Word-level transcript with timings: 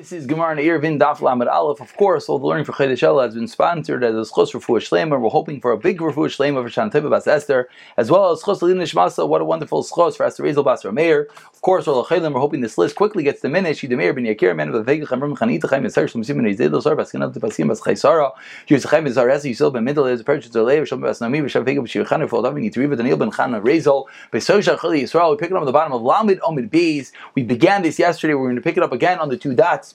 This 0.00 0.12
is 0.12 0.24
Gemara 0.24 0.56
Eruvin 0.56 0.98
Daf 0.98 1.20
Lamed 1.20 1.46
Aleph. 1.46 1.78
Of 1.78 1.94
course, 1.94 2.26
all 2.30 2.38
the 2.38 2.46
learning 2.46 2.64
for 2.64 2.72
Chedesh 2.72 3.02
Ela 3.02 3.24
has 3.24 3.34
been 3.34 3.46
sponsored 3.46 4.02
as 4.02 4.14
a 4.14 4.32
Schos 4.32 4.54
Refuah 4.54 4.80
Shlema. 4.80 5.20
We're 5.20 5.28
hoping 5.28 5.60
for 5.60 5.72
a 5.72 5.76
big 5.76 5.98
Refuah 5.98 6.30
Shlema 6.34 6.64
for 6.64 6.70
Shantibah 6.70 7.10
Bas 7.10 7.26
Esther, 7.26 7.68
as 7.98 8.10
well 8.10 8.30
as 8.30 8.40
Schos 8.40 8.62
Lina 8.62 8.84
Shmasa. 8.84 9.28
What 9.28 9.42
a 9.42 9.44
wonderful 9.44 9.84
Schos 9.84 10.16
for 10.16 10.24
Esther 10.24 10.44
Ezel 10.44 10.64
Bas 10.64 10.84
Rameir. 10.84 11.26
Of 11.52 11.60
course, 11.60 11.86
all 11.86 12.02
the 12.02 12.08
Chelim, 12.08 12.32
we're 12.32 12.40
hoping 12.40 12.62
this 12.62 12.78
list 12.78 12.96
quickly 12.96 13.22
gets 13.22 13.42
diminished. 13.42 13.82
Yidameir 13.82 14.14
ben 14.14 14.24
Yakir, 14.24 14.56
man 14.56 14.68
of 14.68 14.72
the 14.72 14.82
Vega, 14.82 15.04
Chamrim 15.04 15.36
Chanita, 15.36 15.68
Chaim 15.68 15.84
Yisar, 15.84 16.10
Shlom 16.10 16.24
Simon 16.24 16.46
Yizedel, 16.46 16.82
Sar, 16.82 16.96
Baskin, 16.96 17.20
Pasim, 17.34 17.68
Bas 17.68 17.82
Chaisara, 17.82 18.32
Yus 18.68 18.84
Chaim 18.84 19.04
Yisar, 19.04 19.30
Esi, 19.30 19.50
Yisrael 19.50 19.70
ben 19.70 19.84
Middle, 19.84 20.06
is 20.06 20.22
Perchit 20.22 20.50
Zalei, 20.50 20.86
Shalom 20.86 21.02
Bas 21.02 21.20
Nami, 21.20 21.42
Vishav 21.42 21.66
Vega, 21.66 21.82
Bashir 21.82 22.08
Chan, 22.08 22.26
for 22.28 22.42
Davi, 22.42 22.66
Nitriva, 22.66 22.96
Daniel 22.96 23.18
ben 23.18 23.30
Chana, 23.30 23.60
Rezel, 23.62 24.06
Besosha 24.32 24.78
Chali 24.78 25.02
Yisrael. 25.02 25.32
We 25.32 25.36
pick 25.36 25.50
it 25.50 25.56
up 25.56 25.60
at 25.60 25.66
the 25.66 25.72
bottom 25.72 25.92
of 25.92 26.00
Lamid 26.00 26.38
Omid 26.38 26.70
Bees. 26.70 27.12
We 27.34 27.42
began 27.42 27.82
this 27.82 27.98
yesterday. 27.98 28.32
We're 28.32 28.46
going 28.46 28.56
to 28.56 28.62
pick 28.62 28.78
it 28.78 28.82
up 28.82 28.92
again 28.92 29.18
on 29.18 29.28
the 29.28 29.36
two 29.36 29.54
dots. 29.54 29.89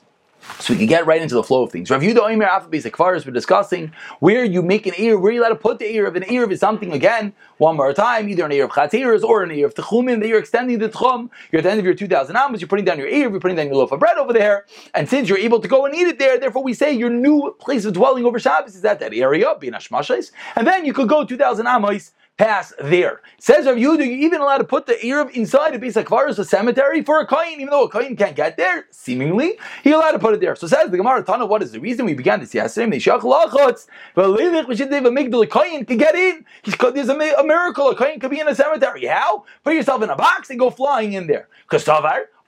So 0.60 0.74
we 0.74 0.78
can 0.78 0.88
get 0.88 1.06
right 1.06 1.22
into 1.22 1.36
the 1.36 1.44
flow 1.44 1.64
of 1.64 1.72
things. 1.72 1.92
Rav 1.92 2.02
Yudah 2.02 2.32
Omer 2.32 2.46
Alphabet 2.46 2.84
Akvaris, 2.84 3.26
we're 3.26 3.34
discussing 3.34 3.92
where 4.20 4.44
you 4.44 4.62
make 4.62 4.88
an 4.88 4.94
ear, 4.98 5.20
where 5.20 5.32
you 5.32 5.42
let 5.42 5.50
to 5.50 5.56
put 5.56 5.80
the 5.80 5.86
ear 5.86 6.08
of 6.08 6.16
an 6.16 6.24
ear 6.30 6.44
of 6.44 6.58
something 6.58 6.92
again, 6.94 7.34
one 7.58 7.76
more 7.76 7.94
time, 7.94 8.30
either 8.30 8.46
an 8.46 8.52
ear 8.52 8.66
of 8.66 8.72
Chatiras 8.72 9.24
or 9.24 9.44
an 9.44 9.52
ear 9.52 9.68
of 9.68 9.76
Techumim, 9.76 10.22
that 10.22 10.28
you're 10.28 10.40
extending 10.40 10.80
the 10.80 10.90
Tchum. 10.90 11.30
You're 11.52 11.60
at 11.60 11.64
the 11.64 11.72
end 11.72 11.80
of 11.80 11.86
your 11.86 11.94
2,000 11.94 12.36
amos, 12.36 12.62
you're 12.62 12.68
putting 12.68 12.86
down 12.86 12.98
your 12.98 13.08
ear, 13.08 13.30
you're 13.30 13.40
putting 13.40 13.58
down 13.58 13.68
your 13.68 13.76
loaf 13.76 13.92
of 13.92 14.00
bread 14.00 14.18
over 14.18 14.34
there, 14.34 14.66
and 14.94 15.08
since 15.10 15.30
you're 15.30 15.38
able 15.38 15.60
to 15.60 15.68
go 15.68 15.86
and 15.86 15.94
eat 15.94 16.08
it 16.08 16.20
there, 16.20 16.40
therefore 16.40 16.64
we 16.64 16.74
say 16.74 16.92
your 16.94 17.10
new 17.10 17.56
place 17.60 17.86
of 17.86 17.94
dwelling 17.94 18.26
over 18.26 18.40
Shabbos 18.40 18.76
is 18.76 18.86
at 18.86 19.00
that 19.00 19.14
area, 19.14 19.54
being 19.60 19.74
Ashmashais, 19.74 20.32
and 20.56 20.66
then 20.66 20.86
you 20.86 20.94
could 20.94 21.10
go 21.10 21.26
2,000 21.26 21.68
amos 21.68 22.12
pass 22.38 22.74
there. 22.80 23.22
Says 23.40 23.66
Rav 23.66 23.76
Yehuda, 23.78 24.00
you're 24.00 24.08
even 24.08 24.42
allowed 24.42 24.58
to 24.58 24.66
put 24.66 24.86
the 24.88 24.94
Erev 24.94 25.32
inside 25.32 25.74
a 25.74 25.80
piece 25.80 25.96
of 25.96 26.06
Kvaros, 26.06 26.38
a 26.38 26.46
cemetery, 26.46 27.02
for 27.02 27.20
a 27.22 27.28
Kain, 27.28 27.62
even 27.62 27.70
though 27.70 27.86
a 27.86 27.90
Kain 27.90 28.16
can't 28.16 28.36
get 28.36 28.58
there, 28.58 28.88
seemingly, 28.92 29.58
he 29.84 29.92
allowed 29.92 30.12
to 30.12 30.20
put 30.20 30.34
it 30.34 30.42
there. 30.42 30.56
So 30.56 30.68
says 30.68 30.92
the 30.92 30.98
Gemara 30.98 31.24
Tana, 31.24 31.46
what 31.46 31.64
is 31.64 31.72
the 31.72 31.80
reason? 31.80 32.06
We 32.06 32.14
began 32.14 32.40
this 32.42 32.54
yesterday, 32.54 32.88
but 32.88 34.26
Lilik, 34.26 34.68
we 34.68 34.76
should 34.76 34.92
leave 34.92 35.06
a 35.06 35.48
Kain 35.48 35.86
can 35.86 35.98
get 35.98 36.16
in. 36.16 36.46
There's 36.66 37.10
a, 37.10 37.44
miracle, 37.44 37.90
a 37.90 37.96
Kain 37.96 38.20
could 38.20 38.32
be 38.32 38.40
in 38.40 38.48
a 38.48 38.56
cemetery. 38.56 39.06
How? 39.06 39.46
Put 39.64 39.76
yourself 39.76 40.02
in 40.02 40.10
a 40.10 40.16
box 40.16 40.50
and 40.50 40.60
go 40.60 40.70
flying 40.70 41.14
in 41.14 41.28
there. 41.28 41.48
Because 41.64 41.84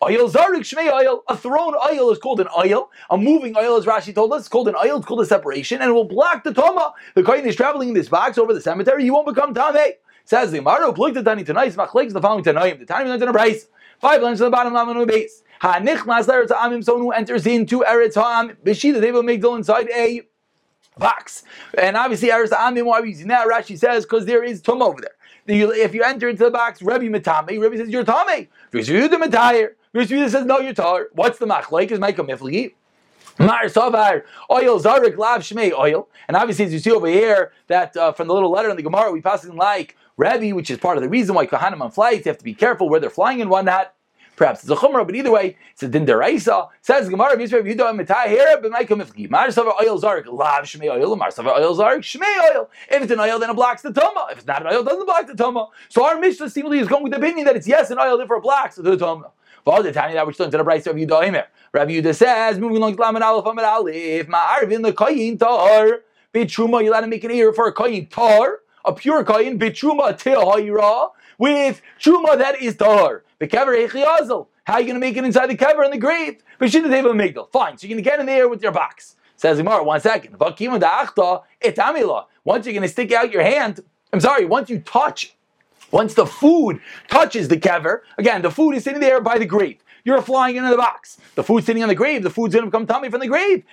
Oil 0.03 0.29
zarik 0.29 0.61
shmei 0.61 0.91
oil. 0.91 1.23
A 1.27 1.35
thrown 1.35 1.73
oil 1.73 2.11
is 2.11 2.19
called 2.19 2.39
an 2.39 2.47
oil. 2.55 2.91
A 3.09 3.17
moving 3.17 3.57
oil, 3.57 3.77
as 3.77 3.85
Rashi 3.85 4.13
told 4.13 4.31
us, 4.31 4.43
is 4.43 4.47
called 4.47 4.67
an 4.67 4.75
oil. 4.75 4.97
It's 4.97 5.05
called 5.07 5.21
a 5.21 5.25
separation, 5.25 5.81
and 5.81 5.89
it 5.89 5.93
will 5.93 6.03
block 6.03 6.43
the 6.43 6.53
toma. 6.53 6.93
The 7.15 7.23
kohen 7.23 7.45
is 7.47 7.55
traveling 7.55 7.89
in 7.89 7.95
this 7.95 8.07
box 8.07 8.37
over 8.37 8.53
the 8.53 8.61
cemetery. 8.61 9.05
You 9.05 9.13
won't 9.13 9.27
become 9.27 9.55
tame. 9.55 9.93
Says 10.23 10.51
the 10.51 10.59
Gemara, 10.59 10.93
"Plug 10.93 11.15
the 11.15 11.23
tani 11.23 11.43
tonight. 11.43 11.73
Machlekes 11.73 12.13
the 12.13 12.21
following 12.21 12.43
tanoim. 12.43 12.77
The 12.77 12.85
tani 12.85 13.09
learns 13.09 13.23
in 13.23 13.29
a 13.29 13.33
brace. 13.33 13.67
Five 13.99 14.21
lines 14.21 14.37
to 14.37 14.43
the 14.43 14.49
bottom. 14.51 14.73
Laman 14.73 15.07
base. 15.07 15.41
Ha 15.61 15.79
nichnas 15.79 16.27
eretz 16.27 16.49
amim. 16.49 16.83
Someone 16.83 17.03
who 17.03 17.11
enters 17.11 17.47
into 17.47 17.79
eretz 17.79 18.13
ha'am. 18.13 18.55
B'shita 18.63 19.01
they 19.01 19.11
will 19.11 19.23
make 19.23 19.43
inside 19.43 19.89
a 19.89 20.21
box. 20.99 21.43
And 21.75 21.97
obviously, 21.97 22.29
eretz 22.29 22.49
amim. 22.49 22.85
Why 22.85 23.01
we 23.01 23.09
using 23.09 23.29
that? 23.29 23.47
Rashi 23.47 23.79
says 23.79 24.05
because 24.05 24.25
there 24.25 24.43
is 24.43 24.61
tum 24.61 24.83
over 24.83 25.01
there. 25.01 25.15
If 25.47 25.93
you 25.95 26.03
enter 26.03 26.27
into 26.27 26.43
the 26.43 26.51
box, 26.51 26.81
Rebbe 26.81 27.05
Matame, 27.05 27.59
Rebbe 27.59 27.77
says 27.77 27.87
you're 27.87 28.03
Tame. 28.03 28.49
Rebbe 28.73 29.69
Rebbe 29.97 30.29
says 30.29 30.45
no, 30.45 30.59
you're 30.59 30.73
Tar. 30.73 31.07
What's 31.13 31.39
the 31.39 31.47
machlaik? 31.47 31.89
Is 31.89 31.99
Micah 31.99 32.23
Mifligi? 32.23 32.73
Mar 33.39 33.65
Savar, 33.65 34.23
oil, 34.51 34.79
Zarik, 34.79 35.17
Lav, 35.17 35.41
Shmei, 35.41 35.71
oil. 35.71 36.07
And 36.27 36.37
obviously, 36.37 36.65
as 36.65 36.73
you 36.73 36.79
see 36.79 36.91
over 36.91 37.07
here, 37.07 37.51
that 37.67 37.97
uh, 37.97 38.11
from 38.11 38.27
the 38.27 38.33
little 38.33 38.51
letter 38.51 38.69
in 38.69 38.75
the 38.75 38.83
Gemara, 38.83 39.11
we 39.11 39.21
pass 39.21 39.43
it 39.43 39.53
like 39.55 39.95
Rebbe, 40.15 40.55
which 40.55 40.69
is 40.69 40.77
part 40.77 40.97
of 40.97 41.03
the 41.03 41.09
reason 41.09 41.33
why 41.33 41.47
Kohanim 41.47 41.81
on 41.81 41.91
flights, 41.91 42.25
you 42.25 42.29
have 42.29 42.37
to 42.37 42.43
be 42.43 42.53
careful 42.53 42.89
where 42.89 42.99
they're 42.99 43.09
flying 43.09 43.41
and 43.41 43.49
whatnot. 43.49 43.93
Perhaps 44.35 44.61
it's 44.61 44.69
a 44.69 44.75
chumrah, 44.75 45.03
but 45.03 45.15
either 45.15 45.31
way, 45.31 45.57
it's 45.71 45.81
a 45.81 45.87
din. 45.87 46.05
Says 46.05 47.09
Gemara, 47.09 47.35
Yisrael, 47.35 47.63
Yudah, 47.63 47.99
Mitai, 47.99 48.27
here, 48.27 48.59
but 48.61 48.71
Micah 48.71 48.95
Mifki. 48.95 49.27
Mar 49.29 49.47
Savar, 49.47 49.73
oil, 49.81 49.99
Zarik, 49.99 50.27
Lav, 50.27 50.63
Shmei, 50.65 50.89
oil. 50.91 51.15
Mar 51.15 51.29
oil, 51.39 51.75
Zarik, 51.75 52.01
Shmei, 52.01 52.55
oil. 52.55 52.69
If 52.89 53.01
it's 53.01 53.11
an 53.11 53.19
oil, 53.19 53.39
then 53.39 53.49
it 53.49 53.55
blocks 53.55 53.81
the 53.81 53.91
Tuma. 53.91 54.31
If 54.31 54.37
it's 54.37 54.47
not 54.47 54.61
an 54.61 54.67
oil, 54.71 54.81
it 54.81 54.85
doesn't 54.85 55.05
block 55.05 55.25
the 55.25 55.33
Tuma. 55.33 55.69
So 55.89 56.05
our 56.05 56.19
Mishnah 56.19 56.52
seemingly 56.52 56.77
is 56.77 56.87
going 56.87 57.02
with 57.02 57.13
the 57.13 57.17
opinion 57.17 57.45
that 57.45 57.55
it's 57.55 57.67
yes, 57.67 57.89
an 57.89 57.97
oil, 57.99 58.15
therefore 58.15 58.37
it 58.37 58.43
blocks 58.43 58.75
the 58.75 58.95
Tuma. 58.95 59.31
That 59.67 60.26
we're 60.26 60.32
still 60.32 60.45
into 60.45 60.58
the 60.58 60.64
Bryce 60.64 60.88
of 60.88 60.95
Yudah 60.95 61.45
Rabbi 61.73 61.92
Yudah 61.92 62.16
says, 62.16 62.58
moving 62.58 62.78
along 62.78 62.95
to 62.95 63.02
Lamed 63.02 63.22
Aleph 63.22 63.45
Amid 63.45 63.66
Aleph, 63.66 64.28
Ma'arvin 64.28 64.82
the 64.82 64.94
Kayin 64.94 65.38
Tar, 65.38 66.04
Bitruma, 66.33 66.82
you 66.83 66.89
let 66.89 67.04
him 67.04 67.10
make 67.10 67.26
an 67.26 67.32
ear 67.32 67.52
for 67.52 67.67
a 67.67 67.73
Kayin 67.73 68.10
Tar, 68.10 68.60
a 68.86 68.94
pure 68.94 69.26
Kayin, 69.26 69.60
Bitruma 69.60 70.17
Tehayra, 70.17 71.11
with 71.38 71.82
Truma 72.00 72.38
that 72.38 72.61
is 72.61 72.78
Tar. 72.78 73.26
Bekever 73.42 73.88
Echiazel. 73.88 74.48
How 74.64 74.76
are 74.76 74.80
you 74.80 74.88
going 74.88 74.95
to 74.95 75.00
make 75.00 75.17
it 75.17 75.26
inside 75.26 75.50
the 75.50 75.58
kever 75.58 75.84
in 75.84 75.92
the 75.92 75.98
grave? 75.98 76.42
Bishita 76.60 76.86
Teva 76.86 77.11
Migdal. 77.14 77.52
Fine, 77.52 77.78
so 77.78 77.88
you're 77.88 77.95
going 77.95 78.04
to 78.04 78.10
get 78.10 78.20
in 78.20 78.26
there 78.26 78.48
with 78.49 78.64
your 78.64 78.72
box. 78.72 79.17
Says 79.36 79.60
Imar, 79.60 79.86
one 79.86 79.99
second. 80.02 80.39
Once 80.39 80.60
you're 80.60 80.80
going 82.73 82.82
to 82.82 82.88
stick 82.88 83.11
out 83.11 83.32
your 83.32 83.44
hand, 83.44 83.82
I'm 84.11 84.20
sorry, 84.20 84.45
once 84.45 84.70
you 84.70 84.80
touch 84.80 85.36
once 85.92 86.14
the 86.14 86.25
food 86.25 86.81
touches 87.08 87.48
the 87.48 87.58
kever, 87.58 88.02
again, 88.17 88.42
the 88.42 88.52
food 88.52 88.73
is 88.73 88.83
sitting 88.83 88.99
there 88.99 89.21
by 89.21 89.37
the 89.37 89.45
grave. 89.45 89.83
You're 90.03 90.21
flying 90.21 90.55
into 90.55 90.70
the 90.70 90.77
box. 90.77 91.17
The 91.36 91.43
food's 91.43 91.65
sitting 91.65 91.83
on 91.83 91.89
the 91.89 91.95
grave. 91.95 92.23
The 92.23 92.30
food's 92.30 92.53
going 92.53 92.64
to 92.65 92.71
become 92.71 92.87
tummy 92.87 93.09
from 93.09 93.20
the 93.20 93.27
grave. 93.27 93.64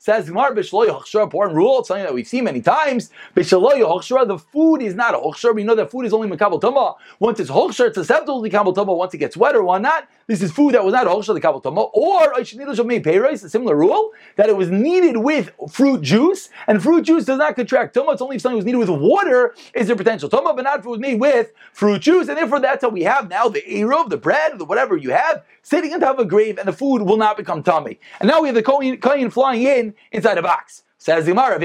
Says 0.00 0.28
Gemara, 0.28 0.54
important 0.54 1.56
rule. 1.56 1.82
Something 1.82 2.04
that 2.04 2.14
we've 2.14 2.26
seen 2.26 2.44
many 2.44 2.60
times. 2.60 3.10
The 3.34 4.44
food 4.52 4.80
is 4.80 4.94
not 4.94 5.14
a. 5.14 5.52
We 5.52 5.64
know 5.64 5.74
that 5.74 5.90
food 5.90 6.06
is 6.06 6.12
only 6.12 6.28
makabel 6.28 6.60
tuma. 6.60 6.94
Once 7.18 7.40
it's 7.40 7.50
hochshar, 7.50 7.88
it's 7.88 7.96
susceptible 7.96 8.40
to 8.40 8.48
kabel 8.48 8.72
tuma. 8.72 8.96
Once 8.96 9.12
it 9.14 9.18
gets 9.18 9.36
wet 9.36 9.56
or 9.56 9.80
not? 9.80 10.08
this 10.28 10.42
is 10.42 10.52
food 10.52 10.74
that 10.74 10.84
was 10.84 10.92
not 10.92 11.06
hochshar 11.06 11.34
the 11.34 11.40
kabel 11.40 11.60
tuma. 11.60 11.90
Or 11.94 12.32
a 12.38 13.48
similar 13.48 13.74
rule 13.74 14.12
that 14.36 14.48
it 14.48 14.56
was 14.56 14.70
needed 14.70 15.16
with 15.16 15.50
fruit 15.68 16.02
juice, 16.02 16.48
and 16.68 16.80
fruit 16.80 17.02
juice 17.02 17.24
does 17.24 17.38
not 17.38 17.56
contract 17.56 17.96
tuma. 17.96 18.12
It's 18.12 18.22
only 18.22 18.36
if 18.36 18.42
something 18.42 18.56
was 18.56 18.66
needed 18.66 18.78
with 18.78 18.90
water 18.90 19.56
is 19.74 19.88
there 19.88 19.96
potential 19.96 20.30
tuma, 20.30 20.54
but 20.54 20.62
not 20.62 20.78
if 20.78 20.86
it 20.86 20.88
was 20.88 21.00
made 21.00 21.18
with 21.18 21.50
fruit 21.72 22.02
juice. 22.02 22.28
And 22.28 22.38
therefore, 22.38 22.60
that's 22.60 22.84
how 22.84 22.90
we 22.90 23.02
have 23.02 23.28
now 23.28 23.48
the 23.48 23.62
eruv, 23.62 24.10
the 24.10 24.16
bread, 24.16 24.60
the 24.60 24.64
whatever 24.64 24.96
you 24.96 25.10
have, 25.10 25.44
sitting 25.68 25.92
on 25.92 26.00
top 26.00 26.18
of 26.18 26.26
a 26.26 26.28
grave, 26.28 26.58
and 26.58 26.66
the 26.66 26.72
food 26.72 27.02
will 27.02 27.18
not 27.18 27.36
become 27.36 27.62
tummy. 27.62 28.00
And 28.20 28.28
now 28.28 28.40
we 28.40 28.48
have 28.48 28.54
the 28.54 28.62
kohen 28.62 29.30
flying 29.30 29.62
in 29.62 29.94
inside 30.12 30.38
a 30.38 30.42
box. 30.42 30.82
Says 30.96 31.26
the 31.26 31.32
Gemara, 31.32 31.58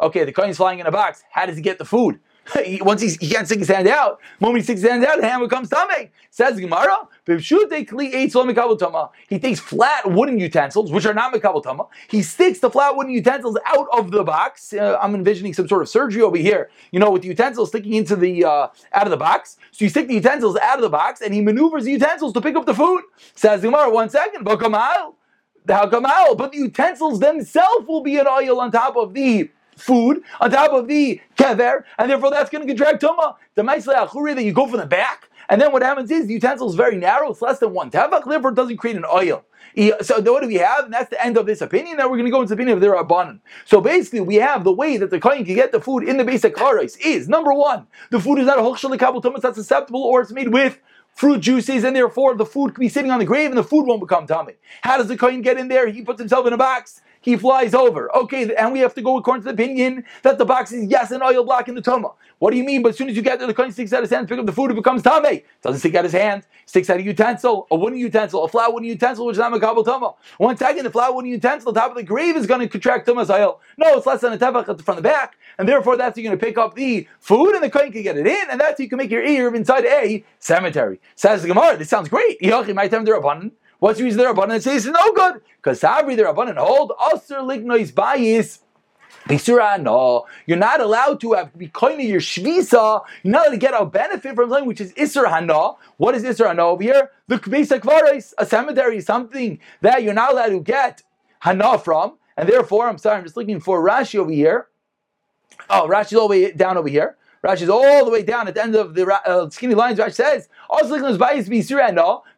Okay, 0.00 0.24
the 0.24 0.44
is 0.48 0.56
flying 0.56 0.78
in 0.78 0.86
a 0.86 0.90
box. 0.90 1.22
How 1.30 1.46
does 1.46 1.56
he 1.56 1.62
get 1.62 1.78
the 1.78 1.84
food? 1.84 2.18
Once 2.80 3.00
he, 3.00 3.10
he 3.20 3.32
can't 3.32 3.46
stick 3.46 3.60
his 3.60 3.68
hand 3.68 3.86
out, 3.88 4.20
the 4.38 4.46
moment 4.46 4.60
he 4.60 4.64
sticks 4.64 4.82
his 4.82 4.90
hand 4.90 5.04
out, 5.04 5.20
the 5.20 5.28
hand 5.28 5.42
becomes 5.42 5.68
tummy. 5.68 6.10
Says 6.30 6.58
Gemara, 6.58 7.08
he 7.26 7.38
takes 9.38 9.60
flat 9.60 10.10
wooden 10.10 10.38
utensils, 10.38 10.90
which 10.90 11.06
are 11.06 11.14
not 11.14 11.32
mekabel 11.32 11.88
He 12.08 12.22
sticks 12.22 12.58
the 12.58 12.70
flat 12.70 12.96
wooden 12.96 13.12
utensils 13.12 13.58
out 13.66 13.86
of 13.92 14.10
the 14.10 14.24
box. 14.24 14.72
Uh, 14.72 14.98
I'm 15.00 15.14
envisioning 15.14 15.54
some 15.54 15.68
sort 15.68 15.82
of 15.82 15.88
surgery 15.88 16.22
over 16.22 16.36
here. 16.36 16.70
You 16.90 17.00
know, 17.00 17.10
with 17.10 17.22
the 17.22 17.28
utensils 17.28 17.68
sticking 17.68 17.94
into 17.94 18.16
the 18.16 18.44
uh, 18.44 18.68
out 18.92 19.04
of 19.04 19.10
the 19.10 19.16
box. 19.16 19.56
So 19.70 19.84
you 19.84 19.88
stick 19.88 20.08
the 20.08 20.14
utensils 20.14 20.56
out 20.56 20.76
of 20.76 20.82
the 20.82 20.90
box, 20.90 21.20
and 21.20 21.32
he 21.32 21.40
maneuvers 21.40 21.84
the 21.84 21.92
utensils 21.92 22.32
to 22.32 22.40
pick 22.40 22.56
up 22.56 22.66
the 22.66 22.74
food. 22.74 23.02
Says 23.34 23.60
Gemara, 23.60 23.90
one 23.90 24.10
second, 24.10 24.48
out 24.48 25.14
the 25.64 25.74
hakamal, 25.74 26.36
but 26.36 26.52
the 26.52 26.58
utensils 26.58 27.20
themselves 27.20 27.86
will 27.86 28.02
be 28.02 28.18
an 28.18 28.26
oil 28.26 28.60
on 28.60 28.70
top 28.72 28.96
of 28.96 29.14
the 29.14 29.50
food, 29.76 30.22
on 30.40 30.50
top 30.50 30.72
of 30.72 30.88
the 30.88 31.20
kever, 31.36 31.84
and 31.98 32.10
therefore 32.10 32.30
that's 32.30 32.50
going 32.50 32.66
to 32.66 32.74
contract 32.74 33.02
tuma. 33.02 33.36
The 33.54 33.62
ma'isle 33.62 34.08
achuri 34.08 34.34
that 34.34 34.44
you 34.44 34.52
go 34.52 34.66
from 34.66 34.80
the 34.80 34.86
back, 34.86 35.28
and 35.48 35.60
then 35.60 35.72
what 35.72 35.82
happens 35.82 36.10
is 36.10 36.26
the 36.26 36.34
utensil 36.34 36.68
is 36.68 36.74
very 36.74 36.96
narrow; 36.96 37.30
it's 37.30 37.42
less 37.42 37.58
than 37.58 37.72
one 37.72 37.90
tefach, 37.90 38.28
therefore 38.28 38.50
it 38.50 38.56
doesn't 38.56 38.76
create 38.76 38.96
an 38.96 39.04
oil. 39.04 39.44
So 40.02 40.20
what 40.20 40.42
do 40.42 40.48
we 40.48 40.56
have? 40.56 40.84
And 40.84 40.92
that's 40.92 41.08
the 41.08 41.24
end 41.24 41.38
of 41.38 41.46
this 41.46 41.62
opinion. 41.62 41.96
Now 41.96 42.04
we're 42.04 42.18
going 42.18 42.26
to 42.26 42.30
go 42.30 42.42
into 42.42 42.50
the 42.50 42.54
opinion 42.54 42.76
of 42.76 42.82
their 42.82 42.92
abundant. 42.92 43.40
So 43.64 43.80
basically, 43.80 44.20
we 44.20 44.34
have 44.34 44.64
the 44.64 44.72
way 44.72 44.98
that 44.98 45.08
the 45.08 45.18
kohen 45.18 45.46
can 45.46 45.54
get 45.54 45.72
the 45.72 45.80
food 45.80 46.06
in 46.06 46.18
the 46.18 46.24
basic 46.24 46.54
karais 46.54 46.98
is 47.02 47.26
number 47.26 47.54
one, 47.54 47.86
the 48.10 48.20
food 48.20 48.38
is 48.38 48.46
not 48.46 48.58
a 48.58 48.62
hochshal 48.62 48.98
kabel 48.98 49.22
not 49.22 49.54
susceptible, 49.54 50.02
or 50.02 50.20
it's 50.20 50.30
made 50.30 50.52
with 50.52 50.78
fruit 51.14 51.40
juices, 51.40 51.84
and 51.84 51.96
therefore 51.96 52.34
the 52.34 52.44
food 52.44 52.74
can 52.74 52.80
be 52.80 52.88
sitting 52.88 53.10
on 53.10 53.18
the 53.18 53.24
grave 53.24 53.50
and 53.50 53.56
the 53.56 53.64
food 53.64 53.86
won't 53.86 54.00
become 54.00 54.26
tummy. 54.26 54.54
How 54.82 54.98
does 54.98 55.08
the 55.08 55.16
kohen 55.16 55.40
get 55.40 55.58
in 55.58 55.68
there? 55.68 55.86
He 55.88 56.02
puts 56.02 56.20
himself 56.20 56.46
in 56.46 56.52
a 56.52 56.58
box. 56.58 57.00
He 57.22 57.36
flies 57.36 57.72
over. 57.72 58.14
Okay, 58.16 58.54
and 58.54 58.72
we 58.72 58.80
have 58.80 58.94
to 58.94 59.02
go 59.02 59.16
according 59.16 59.44
to 59.44 59.52
the 59.52 59.54
opinion 59.54 60.04
that 60.22 60.38
the 60.38 60.44
box 60.44 60.72
is 60.72 60.90
yes 60.90 61.12
an 61.12 61.22
oil 61.22 61.44
block 61.44 61.68
in 61.68 61.74
the 61.74 61.80
tuma. 61.80 62.14
What 62.40 62.50
do 62.50 62.56
you 62.56 62.64
mean? 62.64 62.82
But 62.82 62.90
as 62.90 62.98
soon 62.98 63.08
as 63.08 63.14
you 63.14 63.22
get 63.22 63.38
there, 63.38 63.46
the 63.46 63.54
kohen 63.54 63.70
sticks 63.70 63.92
out 63.92 64.02
his 64.02 64.10
hand 64.10 64.28
pick 64.28 64.38
up 64.38 64.46
the 64.46 64.52
food, 64.52 64.72
it 64.72 64.74
becomes 64.74 65.02
tame. 65.02 65.42
Doesn't 65.62 65.78
stick 65.78 65.94
out 65.94 66.02
his 66.02 66.12
hand. 66.12 66.44
Sticks 66.66 66.90
out 66.90 66.98
a 66.98 67.02
utensil, 67.02 67.68
a 67.70 67.76
wooden 67.76 67.98
utensil, 67.98 68.42
a 68.44 68.48
flat 68.48 68.72
wooden 68.72 68.88
utensil, 68.88 69.26
which 69.26 69.34
is 69.34 69.38
not 69.38 69.52
makabel 69.52 69.84
tuma. 69.84 70.16
One 70.38 70.56
second, 70.56 70.84
the 70.84 70.90
flat 70.90 71.14
wooden 71.14 71.30
utensil 71.30 71.68
on 71.68 71.74
top 71.74 71.92
of 71.92 71.96
the 71.96 72.02
grave 72.02 72.36
is 72.36 72.46
going 72.46 72.60
to 72.60 72.68
contract 72.68 73.06
tuma's 73.06 73.30
oil. 73.30 73.60
No, 73.76 73.96
it's 73.96 74.06
less 74.06 74.20
than 74.20 74.32
a 74.32 74.38
tefach 74.38 74.82
from 74.82 74.96
the 74.96 75.02
back, 75.02 75.36
and 75.58 75.68
therefore 75.68 75.96
that's 75.96 76.16
how 76.16 76.22
you're 76.22 76.30
going 76.30 76.38
to 76.40 76.44
pick 76.44 76.58
up 76.58 76.74
the 76.74 77.06
food, 77.20 77.54
and 77.54 77.62
the 77.62 77.70
kohen 77.70 77.92
can 77.92 78.02
get 78.02 78.16
it 78.16 78.26
in, 78.26 78.50
and 78.50 78.60
that's 78.60 78.80
how 78.80 78.82
you 78.82 78.88
can 78.88 78.98
make 78.98 79.10
your 79.10 79.22
ear 79.22 79.54
inside 79.54 79.84
a 79.84 80.24
cemetery. 80.40 81.00
Says 81.14 81.42
the 81.42 81.48
Gemara, 81.48 81.76
this 81.76 81.88
sounds 81.88 82.08
great. 82.08 82.38
What's 83.82 83.98
the 83.98 84.04
reason 84.04 84.18
they're 84.18 84.30
abundant? 84.30 84.60
It 84.60 84.62
says 84.62 84.86
it's 84.86 84.96
no 84.96 85.12
good. 85.12 85.42
Because 85.56 85.80
Sabri, 85.80 86.14
they're 86.14 86.28
abundant. 86.28 86.56
Hold, 86.56 86.92
Aser 87.12 87.38
Lignois 87.38 87.92
Bayis. 87.92 88.60
no, 89.82 90.24
you're 90.46 90.56
not 90.56 90.80
allowed 90.80 91.20
to 91.22 91.32
have 91.32 91.58
be 91.58 91.66
kind 91.66 92.00
your 92.00 92.20
shvisa. 92.20 93.02
You're 93.24 93.32
not 93.32 93.46
allowed 93.46 93.50
to 93.50 93.56
get 93.56 93.74
a 93.74 93.84
benefit 93.84 94.36
from 94.36 94.50
something 94.50 94.68
which 94.68 94.80
is 94.80 94.92
isra 94.92 95.28
hana. 95.28 95.72
What 95.96 96.14
is 96.14 96.22
isra 96.22 96.46
hana 96.46 96.64
over 96.64 96.80
here? 96.80 97.10
The 97.26 97.38
basic 97.38 97.82
varis, 97.82 98.32
a 98.38 98.46
cemetery, 98.46 99.00
something 99.00 99.58
that 99.80 100.04
you're 100.04 100.14
not 100.14 100.30
allowed 100.30 100.50
to 100.50 100.60
get 100.60 101.02
hana 101.40 101.76
from, 101.76 102.18
and 102.36 102.48
therefore, 102.48 102.88
I'm 102.88 102.98
sorry, 102.98 103.16
I'm 103.18 103.24
just 103.24 103.36
looking 103.36 103.58
for 103.58 103.84
Rashi 103.84 104.20
over 104.20 104.30
here. 104.30 104.68
Oh, 105.68 105.88
Rashi's 105.88 106.14
all 106.14 106.28
the 106.28 106.40
way 106.40 106.52
down 106.52 106.78
over 106.78 106.88
here. 106.88 107.16
Rashi's 107.44 107.68
all 107.68 108.04
the 108.04 108.12
way 108.12 108.22
down 108.22 108.46
at 108.46 108.54
the 108.54 108.62
end 108.62 108.76
of 108.76 108.94
the 108.94 109.04
uh, 109.26 109.50
skinny 109.50 109.74
lines. 109.74 109.98
Rashi 109.98 110.14
says, 110.14 110.48
"Also, 110.70 110.94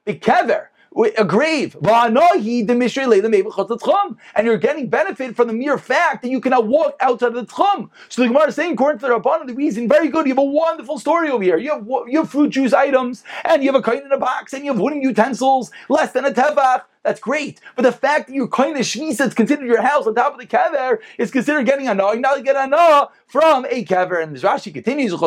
the 0.07 0.15
kever." 0.15 0.69
A 0.97 1.25
grave. 1.25 1.77
And 1.83 2.17
you're 4.47 4.59
getting 4.59 4.89
benefit 4.89 5.35
from 5.35 5.49
the 5.49 5.53
mere 5.53 5.77
fact 5.77 6.23
that 6.23 6.29
you 6.29 6.41
cannot 6.41 6.69
walk 6.69 6.95
outside 7.01 7.35
of 7.35 7.35
the 7.35 7.45
tchum. 7.47 7.91
So 8.09 8.23
the 8.23 8.29
Gemara 8.29 8.49
is 8.49 8.55
saying, 8.55 8.75
according 8.75 9.01
to 9.01 9.09
the 9.09 9.19
Rabbanon, 9.19 9.49
the 9.49 9.55
reason, 9.55 9.89
very 9.89 10.09
good, 10.09 10.27
you 10.27 10.33
have 10.33 10.39
a 10.39 10.45
wonderful 10.45 11.01
story 11.01 11.31
over 11.31 11.43
here. 11.43 11.59
You 11.59 11.73
have, 11.73 11.85
you 12.09 12.21
have 12.21 12.31
fruit 12.31 12.51
juice 12.51 12.73
items, 12.73 13.25
and 13.45 13.65
you 13.65 13.73
have 13.73 13.81
a 13.81 13.83
coin 13.83 14.03
in 14.05 14.13
a 14.13 14.19
box, 14.19 14.53
and 14.53 14.65
you 14.65 14.71
have 14.73 14.81
wooden 14.81 15.03
utensils, 15.03 15.73
less 15.89 16.13
than 16.13 16.27
a 16.27 16.31
tefach. 16.31 16.83
That's 17.05 17.21
great. 17.21 17.61
But 17.77 17.83
the 17.83 17.93
fact 17.93 18.29
that 18.29 18.35
your 18.35 18.49
coin 18.49 18.79
is 18.79 18.89
shvisa, 18.89 19.27
it's 19.27 19.35
considered 19.35 19.67
your 19.67 19.83
house 19.83 20.07
on 20.07 20.15
top 20.15 20.33
of 20.33 20.41
the 20.41 20.47
kever, 20.47 20.99
is 21.19 21.31
considered 21.31 21.67
getting 21.67 21.87
a 21.87 21.95
no. 21.95 22.13
You 22.15 22.21
not 22.21 22.43
get 22.43 22.57
a 22.57 22.67
no 22.67 23.11
from 23.27 23.67
a 23.67 23.85
kever. 23.85 24.23
And 24.23 24.35
Rashi 24.35 24.73
continues, 24.73 25.13
You're 25.13 25.19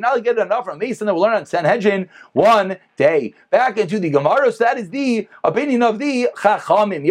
not 0.00 0.24
getting 0.24 0.42
a 0.42 0.44
no 0.46 0.62
from 0.62 0.76
a 0.76 0.78
mace, 0.78 1.00
and 1.00 1.06
then 1.06 1.14
we'll 1.14 1.22
learn 1.22 1.36
on 1.36 1.46
Sanhedrin 1.46 2.08
one 2.32 2.76
day. 2.96 3.34
Back 3.50 3.78
into 3.78 4.00
the 4.00 4.10
Gemara, 4.10 4.50
so 4.50 4.64
that 4.64 4.78
is 4.78 4.90
the 4.90 5.28
opinion 5.44 5.84
of 5.84 6.00
the 6.00 6.28
Chachamim. 6.36 7.04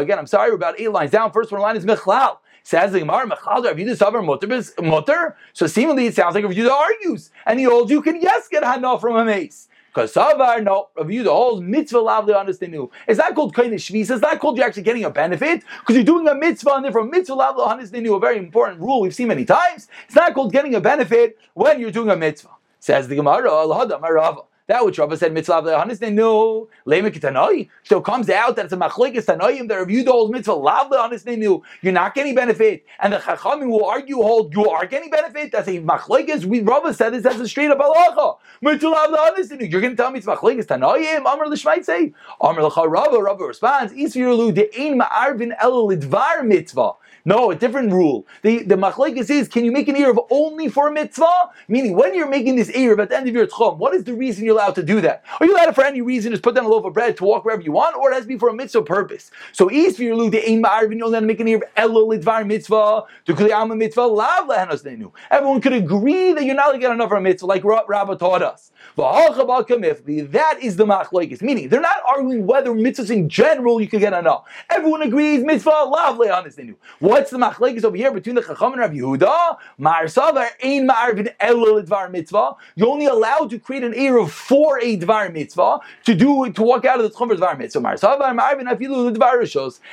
Again, 0.00 0.18
I'm 0.18 0.26
sorry, 0.26 0.50
we're 0.50 0.56
about 0.56 0.80
eight 0.80 0.90
lines 0.90 1.12
down. 1.12 1.30
First 1.30 1.52
one 1.52 1.60
line 1.60 1.76
is 1.76 1.84
Mechlal. 1.84 2.38
Says 2.66 2.90
the 2.90 2.98
Gemara, 2.98 3.28
Mechal, 3.28 3.62
Rav 3.64 3.76
Yehuda 3.76 3.96
Savar 3.96 4.82
Mutter. 4.82 5.36
So 5.52 5.68
seemingly 5.68 6.06
it 6.06 6.16
sounds 6.16 6.34
like 6.34 6.42
Rav 6.42 6.52
Yehuda 6.52 6.72
argues, 6.72 7.30
and 7.46 7.60
he 7.60 7.64
holds 7.64 7.92
you 7.92 8.02
can 8.02 8.20
yes 8.20 8.48
get 8.48 8.64
hana 8.64 8.98
from 8.98 9.14
a 9.14 9.24
mace. 9.24 9.68
Because 9.94 10.12
Savar, 10.12 10.60
no, 10.64 10.88
Rav 10.96 11.06
Yehuda 11.06 11.26
holds 11.26 11.62
mitzvah 11.62 11.98
lavli 11.98 12.34
honestinu. 12.34 12.90
Is 13.06 13.18
that 13.18 13.36
called 13.36 13.54
kind 13.54 13.72
of? 13.72 13.74
Is 13.74 14.08
that 14.08 14.40
called 14.40 14.58
you 14.58 14.64
actually 14.64 14.82
getting 14.82 15.04
a 15.04 15.10
benefit? 15.10 15.62
Because 15.78 15.94
you're 15.94 16.04
doing 16.04 16.26
a 16.26 16.34
mitzvah 16.34 16.72
and 16.74 16.84
therefore 16.84 17.04
mitzvah 17.04 17.36
lavli 17.36 17.64
honestinu, 17.68 18.16
a 18.16 18.18
very 18.18 18.36
important 18.36 18.80
rule 18.80 19.00
we've 19.00 19.14
seen 19.14 19.28
many 19.28 19.44
times. 19.44 19.86
It's 20.06 20.16
not 20.16 20.34
called 20.34 20.50
getting 20.50 20.74
a 20.74 20.80
benefit 20.80 21.38
when 21.54 21.78
you're 21.78 21.92
doing 21.92 22.10
a 22.10 22.16
mitzvah. 22.16 22.50
Says 22.80 23.06
the 23.06 23.14
Gemara, 23.14 23.48
Al-Hadam, 23.48 24.44
that 24.68 24.84
which 24.84 24.98
Rabbi 24.98 25.14
said 25.14 25.32
mitzvah 25.32 25.62
lehanis 25.62 26.00
knew 26.00 26.68
lemek 26.86 27.68
So 27.84 27.98
it 27.98 28.04
comes 28.04 28.28
out 28.28 28.56
that 28.56 28.64
it's 28.64 28.74
a 28.74 28.76
machlekes 28.76 29.24
tanoim 29.24 29.68
that 29.68 29.76
review 29.76 30.02
the 30.02 30.12
old 30.12 30.32
mitzvah 30.32 30.54
lav 30.54 30.90
lehanis 30.90 31.24
knew 31.24 31.62
you're 31.82 31.92
not 31.92 32.14
getting 32.14 32.34
benefit, 32.34 32.84
and 32.98 33.12
the 33.12 33.18
chachamim 33.18 33.68
will 33.68 33.84
argue 33.84 34.16
hold 34.16 34.52
you 34.54 34.68
are 34.68 34.86
getting 34.86 35.10
benefit. 35.10 35.52
That's 35.52 35.68
a 35.68 35.80
machlekes. 35.80 36.44
We 36.44 36.60
Rabbi 36.62 36.92
said 36.92 37.10
this 37.10 37.24
as 37.24 37.40
a 37.40 37.48
straight 37.48 37.70
up 37.70 37.78
halacha. 37.78 38.38
Mitzvah 38.60 38.88
lav 38.88 39.10
lehanis 39.10 39.56
knew. 39.58 39.66
You're 39.66 39.80
going 39.80 39.94
to 39.94 39.96
tell 39.96 40.10
me 40.10 40.18
it's 40.18 40.26
machlekes 40.26 40.66
tanoim. 40.66 41.20
Amar 41.20 41.48
l'shmait 41.48 41.84
say 41.84 42.12
Amar 42.40 42.64
l'cha 42.64 42.82
Rabbi. 42.82 43.16
Rabbi 43.16 43.44
responds 43.44 43.92
Isviru 43.92 44.52
de 44.52 44.68
ein 44.80 44.98
ma'arvin 44.98 45.54
el 45.60 45.88
lidvar 45.88 46.44
mitzvah. 46.44 46.92
No, 47.28 47.50
a 47.50 47.56
different 47.56 47.92
rule. 47.92 48.24
The 48.42 48.62
the 48.62 48.76
machlekes 48.76 49.30
is 49.30 49.48
can 49.48 49.64
you 49.64 49.72
make 49.72 49.88
an 49.88 50.00
of 50.04 50.20
only 50.30 50.68
for 50.68 50.86
a 50.86 50.92
mitzvah? 50.92 51.50
Meaning 51.66 51.96
when 51.96 52.14
you're 52.14 52.28
making 52.28 52.54
this 52.54 52.70
ear 52.70 52.98
at 53.00 53.08
the 53.08 53.16
end 53.16 53.28
of 53.28 53.34
your 53.34 53.48
tchum, 53.48 53.78
what 53.78 53.94
is 53.94 54.04
the 54.04 54.14
reason 54.14 54.44
you're 54.44 54.54
allowed 54.54 54.76
to 54.76 54.82
do 54.84 55.00
that? 55.00 55.24
Are 55.40 55.46
you 55.46 55.52
allowed 55.52 55.74
for 55.74 55.82
any 55.82 56.02
reason, 56.02 56.30
just 56.30 56.44
put 56.44 56.54
down 56.54 56.66
a 56.66 56.68
loaf 56.68 56.84
of 56.84 56.92
bread 56.94 57.16
to 57.16 57.24
walk 57.24 57.44
wherever 57.44 57.62
you 57.62 57.72
want, 57.72 57.96
or 57.96 58.12
it 58.12 58.14
has 58.14 58.22
to 58.22 58.28
be 58.28 58.38
for 58.38 58.48
a 58.48 58.54
mitzvah 58.54 58.82
purpose? 58.82 59.32
So, 59.50 59.68
is 59.68 59.96
for 59.96 60.04
your 60.04 60.14
lu 60.14 60.30
the 60.30 60.48
ain 60.48 60.62
ma'arvin, 60.62 60.98
you'll 60.98 61.10
then 61.10 61.26
make 61.26 61.40
an 61.40 61.48
of 61.48 61.64
elo 61.76 62.06
lidvar 62.06 62.46
mitzvah 62.46 63.02
to 63.24 63.34
kliyama 63.34 63.76
mitzvah 63.76 64.02
lav 64.02 64.46
lehenos 64.46 64.84
nenu. 64.84 65.10
Everyone 65.28 65.60
could 65.60 65.72
agree 65.72 66.32
that 66.32 66.44
you're 66.44 66.54
not 66.54 66.66
going 66.66 66.80
to 66.80 66.86
get 66.86 66.92
enough 66.92 67.08
for 67.08 67.16
a 67.16 67.20
mitzvah, 67.20 67.46
like 67.46 67.64
Rabbi 67.64 68.14
taught 68.14 68.42
us. 68.42 68.70
That 68.96 70.58
is 70.62 70.76
the 70.76 70.86
machlekes. 70.86 71.42
Meaning, 71.42 71.68
they're 71.70 71.80
not 71.80 71.96
arguing 72.06 72.46
whether 72.46 72.70
mitzvahs 72.70 73.10
in 73.10 73.28
general 73.28 73.80
you 73.80 73.88
can 73.88 73.98
get 73.98 74.12
enough. 74.12 74.44
Everyone 74.70 75.02
agrees 75.02 75.42
mitzvah 75.42 75.70
lav 75.90 76.18
lehenos 76.18 76.56
nenu. 76.56 76.76
What's 77.16 77.30
the 77.30 77.38
machlekes 77.38 77.82
over 77.82 77.96
here 77.96 78.12
between 78.12 78.34
the 78.34 78.42
Chacham 78.42 78.72
and 78.74 78.80
Rav 78.82 78.90
Yehuda? 78.90 79.56
Ma'arsavar 79.80 80.50
ain 80.60 80.86
ma'arvin 80.86 81.34
elo 81.40 81.80
lidvar 81.80 82.10
mitzvah. 82.10 82.56
You're 82.74 82.88
only 82.88 83.06
allowed 83.06 83.48
to 83.48 83.58
create 83.58 83.82
an 83.84 83.94
four 83.94 84.28
for 84.28 84.78
a 84.80 84.98
dvar 84.98 85.32
mitzvah 85.32 85.78
to 86.04 86.14
do 86.14 86.52
to 86.52 86.62
walk 86.62 86.84
out 86.84 87.00
of 87.00 87.10
the 87.10 87.18
tchum 87.18 87.28
for 87.28 87.36
dvar 87.36 87.56
mitzvah. 87.56 87.78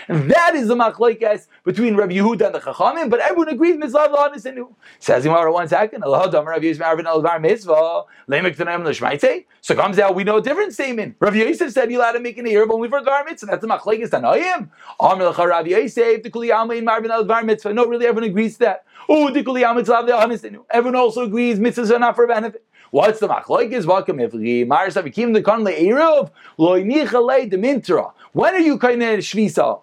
And 0.09 0.31
that 0.31 0.55
is 0.55 0.67
the 0.67 0.75
machlekes 0.75 1.47
between 1.63 1.95
Rabbi 1.95 2.15
Yehuda 2.15 2.47
and 2.47 2.55
the 2.55 2.59
Chachamim. 2.59 3.09
But 3.09 3.21
everyone 3.21 3.47
agrees 3.47 3.77
mitzvah 3.77 4.09
l'hanisenu. 4.11 4.73
Says 4.99 5.23
Gemara 5.23 5.53
one 5.53 5.69
second. 5.69 6.03
So 9.61 9.75
comes 9.75 9.97
out 9.97 10.13
we 10.13 10.25
know 10.25 10.37
a 10.37 10.41
different 10.41 10.73
statement. 10.73 11.15
Rabbi 11.21 11.37
Yosef 11.37 11.71
said 11.71 11.89
you're 11.89 12.01
allowed 12.01 12.11
to 12.11 12.19
make 12.19 12.37
an 12.37 12.47
ear 12.47 12.67
only 12.69 12.89
for 12.89 12.99
dvar 12.99 13.23
mitzvah. 13.23 13.45
That's 13.45 13.61
the 13.61 13.67
machlekes 13.67 14.09
tanoim. 14.09 14.69
Amr 14.99 15.31
lecha 15.31 15.47
Rabbi 15.47 15.69
Yosef 15.69 16.21
the 16.21 16.29
kuli 16.29 16.49
in 16.49 16.83
marvin 16.83 17.12
al 17.13 17.25
dvar 17.25 17.45
mitzvah. 17.45 17.73
No, 17.73 17.85
really, 17.85 18.05
everyone 18.05 18.29
agrees 18.29 18.53
to 18.53 18.59
that. 18.59 18.85
Oh, 19.07 19.27
Everyone 19.27 20.95
also 20.95 21.23
agrees 21.23 21.59
mitzvahs 21.59 21.91
are 21.93 21.99
not 21.99 22.15
for 22.15 22.27
benefit. 22.27 22.65
What's 22.91 23.19
the 23.19 23.27
machlokes? 23.27 23.85
Welcome 23.85 24.17
ifli. 24.17 24.67
Mars 24.67 24.95
avikim 24.95 25.33
the 25.33 25.41
kon 25.41 25.63
le'eruv 25.63 26.31
loy 26.57 26.83
nichale 26.83 27.51
demintra. 27.51 28.11
When 28.33 28.53
are 28.53 28.59
you 28.59 28.73
of 28.73 28.79
shvisa? 28.81 29.81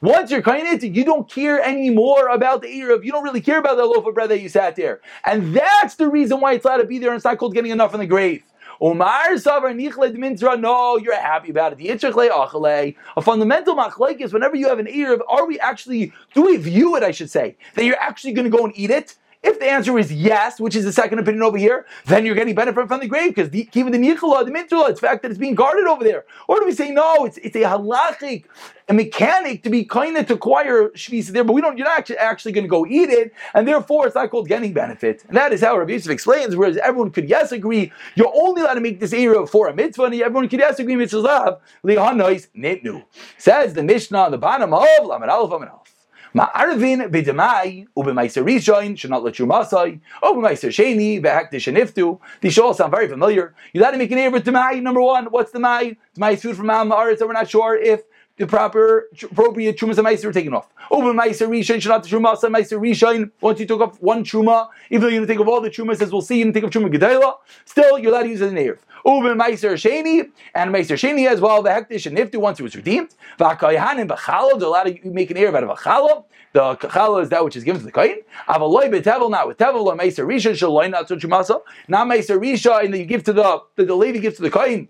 Once 0.00 0.30
you're 0.30 0.40
of 0.40 0.82
you 0.82 1.04
don't 1.04 1.30
care 1.30 1.62
anymore 1.62 2.28
about 2.28 2.62
the 2.62 2.68
eruv. 2.68 3.04
You 3.04 3.12
don't 3.12 3.22
really 3.22 3.42
care 3.42 3.58
about 3.58 3.76
that 3.76 3.84
loaf 3.84 4.06
of 4.06 4.14
bread 4.14 4.30
that 4.30 4.40
you 4.40 4.48
sat 4.48 4.76
there, 4.76 5.00
and 5.26 5.54
that's 5.54 5.96
the 5.96 6.08
reason 6.08 6.40
why 6.40 6.54
it's 6.54 6.64
allowed 6.64 6.78
to 6.78 6.84
be 6.84 6.98
there. 6.98 7.10
And 7.10 7.16
it's 7.16 7.24
not 7.24 7.36
called 7.36 7.52
getting 7.52 7.70
enough 7.70 7.92
in 7.92 8.00
the 8.00 8.06
grave. 8.06 8.42
Nichle 8.80 10.14
mintra. 10.16 10.58
No, 10.58 10.96
you're 10.96 11.14
happy 11.14 11.50
about 11.50 11.72
it. 11.72 11.78
The 11.78 11.88
achle 11.88 12.94
A 13.16 13.22
fundamental 13.22 13.76
machlek 13.76 14.20
is 14.20 14.32
whenever 14.32 14.56
you 14.56 14.68
have 14.68 14.78
an 14.78 14.86
eruv, 14.86 15.20
are 15.28 15.46
we 15.46 15.58
actually 15.60 16.12
do 16.34 16.42
we 16.42 16.56
view 16.56 16.96
it? 16.96 17.02
I 17.02 17.10
should 17.10 17.30
say 17.30 17.56
that 17.74 17.84
you're 17.84 18.00
actually 18.00 18.32
going 18.32 18.50
to 18.50 18.56
go 18.56 18.64
and 18.64 18.72
eat 18.76 18.90
it. 18.90 19.16
If 19.40 19.60
the 19.60 19.66
answer 19.66 19.96
is 19.98 20.12
yes, 20.12 20.58
which 20.58 20.74
is 20.74 20.84
the 20.84 20.92
second 20.92 21.20
opinion 21.20 21.42
over 21.42 21.56
here, 21.56 21.86
then 22.06 22.26
you're 22.26 22.34
getting 22.34 22.56
benefit 22.56 22.88
from 22.88 22.98
the 22.98 23.06
grave 23.06 23.34
because 23.36 23.54
even 23.54 23.92
the 23.92 23.98
Nichola, 23.98 24.44
the 24.44 24.50
Mintula, 24.50 24.90
it's 24.90 25.00
the 25.00 25.06
fact 25.06 25.22
that 25.22 25.30
it's 25.30 25.38
being 25.38 25.54
guarded 25.54 25.86
over 25.86 26.02
there. 26.02 26.24
Or 26.48 26.58
do 26.58 26.66
we 26.66 26.72
say 26.72 26.90
no, 26.90 27.24
it's, 27.24 27.38
it's 27.38 27.54
a 27.54 27.60
halachic, 27.60 28.44
a 28.88 28.94
mechanic 28.94 29.62
to 29.62 29.70
be 29.70 29.84
kind 29.84 30.16
of 30.16 30.26
to 30.26 30.34
acquire 30.34 30.88
shvisa 30.88 31.28
there, 31.28 31.44
but 31.44 31.52
we 31.52 31.60
don't. 31.60 31.78
You're 31.78 31.86
not 31.86 31.98
actually, 31.98 32.16
actually 32.16 32.52
going 32.52 32.64
to 32.64 32.68
go 32.68 32.84
eat 32.84 33.10
it, 33.10 33.32
and 33.54 33.68
therefore 33.68 34.06
it's 34.06 34.16
not 34.16 34.30
called 34.30 34.48
getting 34.48 34.72
benefit. 34.72 35.24
And 35.28 35.36
that 35.36 35.52
is 35.52 35.60
how 35.60 35.78
Rabbi 35.78 35.92
Yosef 35.92 36.10
explains. 36.10 36.56
Whereas 36.56 36.76
everyone 36.78 37.10
could 37.10 37.28
yes 37.28 37.52
agree, 37.52 37.92
you're 38.16 38.32
only 38.34 38.62
allowed 38.62 38.74
to 38.74 38.80
make 38.80 38.98
this 38.98 39.12
area 39.12 39.46
for 39.46 39.68
a 39.68 39.74
mitzvah, 39.74 40.04
and 40.04 40.14
everyone 40.14 40.48
could 40.48 40.58
yes 40.58 40.80
agree 40.80 40.96
mitzvah 40.96 41.60
lihanois 41.84 42.48
nitnu. 42.56 43.04
Says 43.36 43.74
the 43.74 43.84
Mishnah 43.84 44.18
on 44.18 44.30
the 44.32 44.38
bottom 44.38 44.74
of 44.74 44.82
Lamed 45.04 45.30
Aleph 45.30 45.52
Aleph. 45.52 45.97
Ma'arvin 46.34 47.10
b'demai 47.10 47.86
u'b'maiser 47.96 48.44
rishon 48.44 48.96
should 48.96 49.10
not 49.10 49.24
let 49.24 49.38
b'maiser 50.34 50.68
sheni 50.68 51.22
v'hakdish 51.22 51.72
sheniftu. 51.72 52.20
These 52.40 52.54
should 52.54 52.64
all 52.64 52.74
sound 52.74 52.90
very 52.90 53.08
familiar. 53.08 53.54
You 53.72 53.80
got 53.80 53.92
to 53.92 53.98
make 53.98 54.10
an 54.10 54.18
error 54.18 54.30
with 54.30 54.44
demai. 54.44 54.82
Number 54.82 55.00
one, 55.00 55.26
what's 55.26 55.52
demai? 55.52 55.96
Demai 56.16 56.34
is 56.34 56.42
food 56.42 56.56
from 56.56 56.66
Aretz, 56.66 57.18
so 57.18 57.26
we're 57.26 57.32
not 57.32 57.48
sure 57.48 57.76
if 57.76 58.02
the 58.38 58.46
proper 58.46 59.08
appropriate 59.22 59.76
trumas 59.76 59.98
and 59.98 60.06
meiser 60.06 60.24
were 60.26 60.32
taken 60.32 60.54
off. 60.54 60.68
Over 60.90 61.12
meiser 61.12 61.48
rishon 61.48 61.82
the 61.82 62.08
truma 62.08 62.42
and 62.42 62.54
meiser 62.54 62.78
rishon. 62.80 63.30
Once 63.40 63.60
you 63.60 63.66
took 63.66 63.80
off 63.80 64.00
one 64.00 64.24
truma, 64.24 64.68
even 64.90 65.02
though 65.02 65.08
you 65.08 65.16
didn't 65.16 65.28
think 65.28 65.40
of 65.40 65.48
all 65.48 65.60
the 65.60 65.70
trumas, 65.70 66.00
as 66.00 66.12
we'll 66.12 66.22
see, 66.22 66.38
you 66.38 66.44
didn't 66.44 66.54
think 66.54 66.64
of 66.64 66.70
truma 66.70 66.92
gedela. 66.92 67.34
Still, 67.64 67.98
you're 67.98 68.12
allowed 68.12 68.22
to 68.22 68.28
use 68.28 68.40
it 68.40 68.48
an 68.48 68.56
erev. 68.56 68.78
Uben 69.04 69.40
Meiser 69.40 69.72
Sheni 69.74 70.30
and 70.54 70.74
Meiser 70.74 70.96
Sheni 70.96 71.28
as 71.28 71.40
well. 71.40 71.62
The 71.62 71.70
Hektish 71.70 72.06
and 72.06 72.16
Niftu 72.16 72.36
once 72.40 72.60
it 72.60 72.62
was 72.62 72.76
redeemed. 72.76 73.14
Vakayahan 73.38 74.00
and 74.00 74.10
Bachala. 74.10 74.58
They're 74.58 74.68
allowed 74.68 74.84
to 74.84 75.10
make 75.10 75.30
an 75.30 75.36
ear 75.36 75.54
out 75.54 75.62
of 75.62 75.70
a 75.70 75.74
challah. 75.74 76.24
The 76.52 76.76
challah 76.76 77.22
is 77.22 77.28
that 77.30 77.44
which 77.44 77.56
is 77.56 77.64
given 77.64 77.80
to 77.80 77.86
the 77.86 77.92
kohen. 77.92 78.20
Avaloi 78.48 78.90
betevel 78.90 79.30
not 79.30 79.46
with 79.46 79.58
tevel 79.58 79.86
or 79.86 79.96
Meiser 79.96 80.26
Risha 80.26 80.52
shaloy 80.52 80.90
not 80.90 81.08
such 81.08 81.22
masa. 81.22 81.60
Not 81.86 82.06
Meiser 82.06 82.38
Risha 82.38 82.84
and 82.84 82.92
that 82.92 82.98
you 82.98 83.04
give 83.04 83.24
to 83.24 83.32
the 83.32 83.62
the, 83.76 83.84
the 83.84 83.94
lady 83.94 84.18
gives 84.18 84.36
to 84.36 84.42
the 84.42 84.50
kohen. 84.50 84.88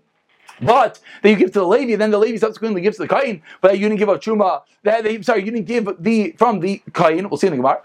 But 0.61 0.99
that 1.21 1.29
you 1.29 1.35
give 1.35 1.51
to 1.53 1.59
the 1.59 1.67
Levi, 1.67 1.95
then 1.95 2.11
the 2.11 2.17
Levi 2.17 2.37
subsequently 2.37 2.81
gives 2.81 2.97
to 2.97 3.03
the 3.03 3.09
Kain, 3.09 3.41
but 3.61 3.77
you 3.77 3.87
didn't 3.87 3.99
give 3.99 4.09
a 4.09 4.17
Truma, 4.17 4.61
that 4.83 5.25
sorry, 5.25 5.45
you 5.45 5.51
didn't 5.51 5.67
give 5.67 5.89
the 5.99 6.33
from 6.37 6.59
the 6.59 6.81
Kain, 6.93 7.29
we'll 7.29 7.37
see 7.37 7.47
in 7.47 7.53
the 7.53 7.57
Gemara. 7.57 7.81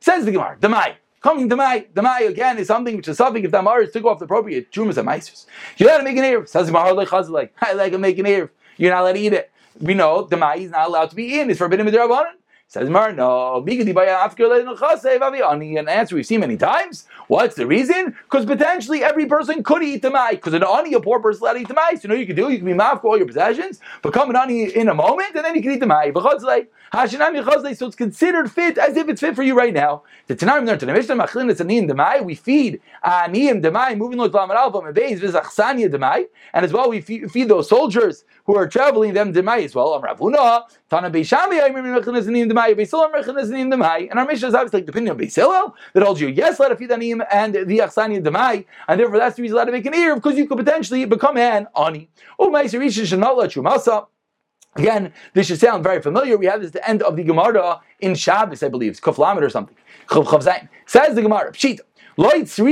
Says 0.00 0.24
the 0.24 0.32
Gemara, 0.32 0.56
Demai. 0.60 0.94
Coming 1.20 1.48
the 1.48 1.56
my 1.56 2.20
again 2.20 2.58
is 2.58 2.68
something 2.68 2.96
which 2.96 3.08
is 3.08 3.16
something 3.16 3.42
if 3.42 3.50
the 3.50 3.58
Amaris 3.58 3.92
took 3.92 4.04
off 4.04 4.20
the 4.20 4.24
appropriate 4.24 4.70
trumas 4.70 4.96
and 4.98 5.08
meisers. 5.08 5.46
You're 5.76 5.88
allowed 5.88 5.98
to 5.98 6.04
make 6.04 6.16
an 6.16 6.24
ear. 6.24 6.46
Says 6.46 6.70
Gemara 6.70 6.92
like 6.92 7.12
I 7.60 7.72
like 7.72 7.92
to 7.92 7.98
make 7.98 8.18
an 8.18 8.26
ear. 8.26 8.52
You're 8.76 8.92
not 8.92 9.02
allowed 9.02 9.14
to 9.14 9.18
eat 9.18 9.32
it. 9.32 9.50
We 9.80 9.94
know 9.94 10.22
the 10.22 10.36
mai 10.36 10.56
is 10.56 10.70
not 10.70 10.86
allowed 10.86 11.10
to 11.10 11.16
be 11.16 11.40
in. 11.40 11.50
It's 11.50 11.58
forbidden 11.58 11.86
with 11.86 11.94
the 11.94 12.00
rabbanon. 12.00 12.34
Says 12.70 12.90
Mar, 12.90 13.12
no. 13.12 13.64
An 13.66 13.88
answer 15.88 16.14
we've 16.14 16.26
seen 16.26 16.40
many 16.40 16.58
times. 16.58 17.06
What's 17.28 17.56
the 17.56 17.66
reason? 17.66 18.14
Because 18.24 18.44
potentially 18.44 19.02
every 19.02 19.24
person 19.24 19.62
could 19.62 19.82
eat 19.82 20.02
the 20.02 20.10
mai. 20.10 20.32
Because 20.32 20.52
an 20.52 20.62
ani, 20.62 20.92
a 20.92 21.00
poor 21.00 21.18
person, 21.18 21.48
to 21.48 21.56
eat 21.58 21.66
the 21.66 21.72
mai. 21.72 21.94
You 22.02 22.10
know 22.10 22.14
you 22.14 22.26
can 22.26 22.36
do? 22.36 22.50
You 22.50 22.58
can 22.58 22.66
be 22.66 22.74
maf 22.74 23.02
all 23.04 23.16
your 23.16 23.26
possessions, 23.26 23.80
become 24.02 24.28
an 24.28 24.36
ani 24.36 24.64
in 24.64 24.88
a 24.88 24.94
moment, 24.94 25.34
and 25.34 25.46
then 25.46 25.54
you 25.54 25.62
can 25.62 25.72
eat 25.72 25.80
the 25.80 25.86
mai. 25.86 26.12
So 27.74 27.86
it's 27.86 27.96
considered 27.96 28.52
fit 28.52 28.76
as 28.76 28.98
if 28.98 29.08
it's 29.08 29.22
fit 29.22 29.34
for 29.34 29.42
you 29.42 29.56
right 29.56 29.72
now. 29.72 30.02
The 30.26 30.36
Tanaim 30.36 30.66
learned 30.66 30.80
the 30.80 30.86
Mishnah 30.88 31.16
Machlin 31.16 31.50
it's 31.50 31.62
ani 31.62 31.78
in 31.78 31.86
the 31.86 31.94
mai. 31.94 32.20
We 32.20 32.34
feed 32.34 32.82
aniyim 33.02 33.62
the 33.62 33.70
mai, 33.70 33.94
moving 33.94 34.18
like 34.18 34.34
Lamar 34.34 34.58
Alpha 34.58 34.80
Mebeis 34.80 35.20
v'zachsania 35.20 35.90
the 35.90 35.98
mai, 35.98 36.26
and 36.52 36.66
as 36.66 36.72
well 36.74 36.90
we 36.90 37.00
feed 37.00 37.48
those 37.48 37.66
soldiers 37.66 38.24
who 38.48 38.56
are 38.56 38.66
traveling 38.66 39.12
them 39.12 39.32
the 39.32 39.42
mai 39.42 39.60
as 39.60 39.74
well. 39.74 39.94
Am 39.94 40.00
Ravuna 40.00 40.62
Tana 40.88 41.10
Beishami 41.10 41.60
Ayim 41.60 41.74
Mechanez 41.74 42.26
anim 42.26 42.48
the 42.48 42.54
mai. 42.54 42.72
Beisil 42.72 43.12
Mechanez 43.12 43.52
anim. 43.52 43.70
And 44.10 44.18
our 44.18 44.24
Mishnah 44.24 44.48
is 44.48 44.54
obviously 44.54 44.78
like 44.78 44.86
the 44.86 44.92
opinion 44.92 45.12
of 45.12 45.18
Beisil 45.18 45.74
that 45.92 46.02
holds 46.02 46.18
you 46.18 46.28
yes 46.28 46.58
let 46.58 46.72
a 46.72 46.94
anim 46.94 47.22
and 47.30 47.52
the 47.54 47.78
achsania 47.78 48.24
the 48.24 48.30
mai, 48.30 48.64
and 48.88 48.98
therefore 48.98 49.18
that's 49.18 49.36
the 49.36 49.42
reason 49.42 49.54
allowed 49.54 49.66
to 49.66 49.72
make 49.72 49.84
an 49.84 49.94
ear 49.94 50.14
because 50.14 50.38
you 50.38 50.46
could 50.46 50.56
potentially 50.56 51.04
become 51.04 51.36
an 51.36 51.68
ani. 51.76 52.08
Oh, 52.38 52.48
my 52.48 52.64
Ma'aserisha 52.64 53.04
should 53.04 53.18
not 53.18 53.36
let 53.36 53.54
you 53.54 53.62
masa. 53.62 54.06
Again, 54.76 55.12
this 55.34 55.48
should 55.48 55.60
sound 55.60 55.84
very 55.84 56.00
familiar. 56.00 56.38
We 56.38 56.46
have 56.46 56.60
this 56.60 56.68
at 56.68 56.72
the 56.72 56.88
end 56.88 57.02
of 57.02 57.16
the 57.16 57.24
Gemara 57.24 57.80
in 58.00 58.14
Shabbos, 58.14 58.62
I 58.62 58.68
believe. 58.68 58.92
It's 58.92 59.00
Kuflamet 59.00 59.42
or 59.42 59.50
something. 59.50 59.76
Says 60.86 61.14
the 61.14 61.22
Gemara, 61.22 61.52
Pshita. 61.52 61.80
What's 62.20 62.56
the 62.56 62.64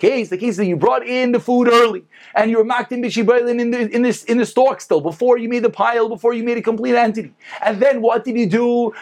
case? 0.00 0.30
The 0.30 0.38
case 0.38 0.48
is 0.48 0.56
that 0.56 0.64
you 0.64 0.76
brought 0.76 1.06
in 1.06 1.32
the 1.32 1.38
food 1.38 1.68
early 1.68 2.04
and 2.34 2.50
you 2.50 2.56
were 2.56 2.64
mocked 2.64 2.90
in 2.90 3.02
b'shibailen 3.02 3.60
in 3.60 3.70
the 3.70 3.94
in 3.94 4.00
this 4.00 4.24
in 4.24 4.38
the 4.38 4.46
stalk 4.46 4.80
still 4.80 5.02
before 5.02 5.36
you 5.36 5.46
made 5.50 5.62
the 5.62 5.68
pile, 5.68 6.08
before 6.08 6.32
you 6.32 6.42
made 6.42 6.56
a 6.56 6.62
complete 6.62 6.94
entity. 6.94 7.34
And 7.60 7.80
then 7.80 8.00
what 8.00 8.24
did 8.24 8.38
you 8.38 8.46
do? 8.46 8.94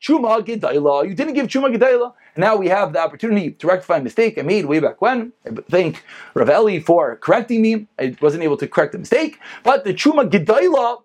Chuma. 0.00 1.06
You 1.06 1.14
didn't 1.14 1.34
give 1.34 1.46
chuma 1.46 1.76
gedayla. 1.76 2.14
Now 2.38 2.56
we 2.56 2.68
have 2.68 2.94
the 2.94 3.00
opportunity 3.00 3.50
to 3.50 3.66
rectify 3.66 3.98
a 3.98 4.02
mistake 4.02 4.38
I 4.38 4.42
made 4.42 4.64
way 4.64 4.80
back 4.80 5.02
when. 5.02 5.34
I 5.44 5.50
thank 5.70 6.02
Ravelli 6.34 6.82
for 6.82 7.16
correcting 7.16 7.60
me. 7.60 7.86
I 7.98 8.16
wasn't 8.22 8.44
able 8.44 8.56
to 8.56 8.66
correct 8.66 8.92
the 8.92 8.98
mistake, 8.98 9.38
but 9.62 9.84
the 9.84 9.92
chuma 9.92 10.26
gedayla. 10.30 11.02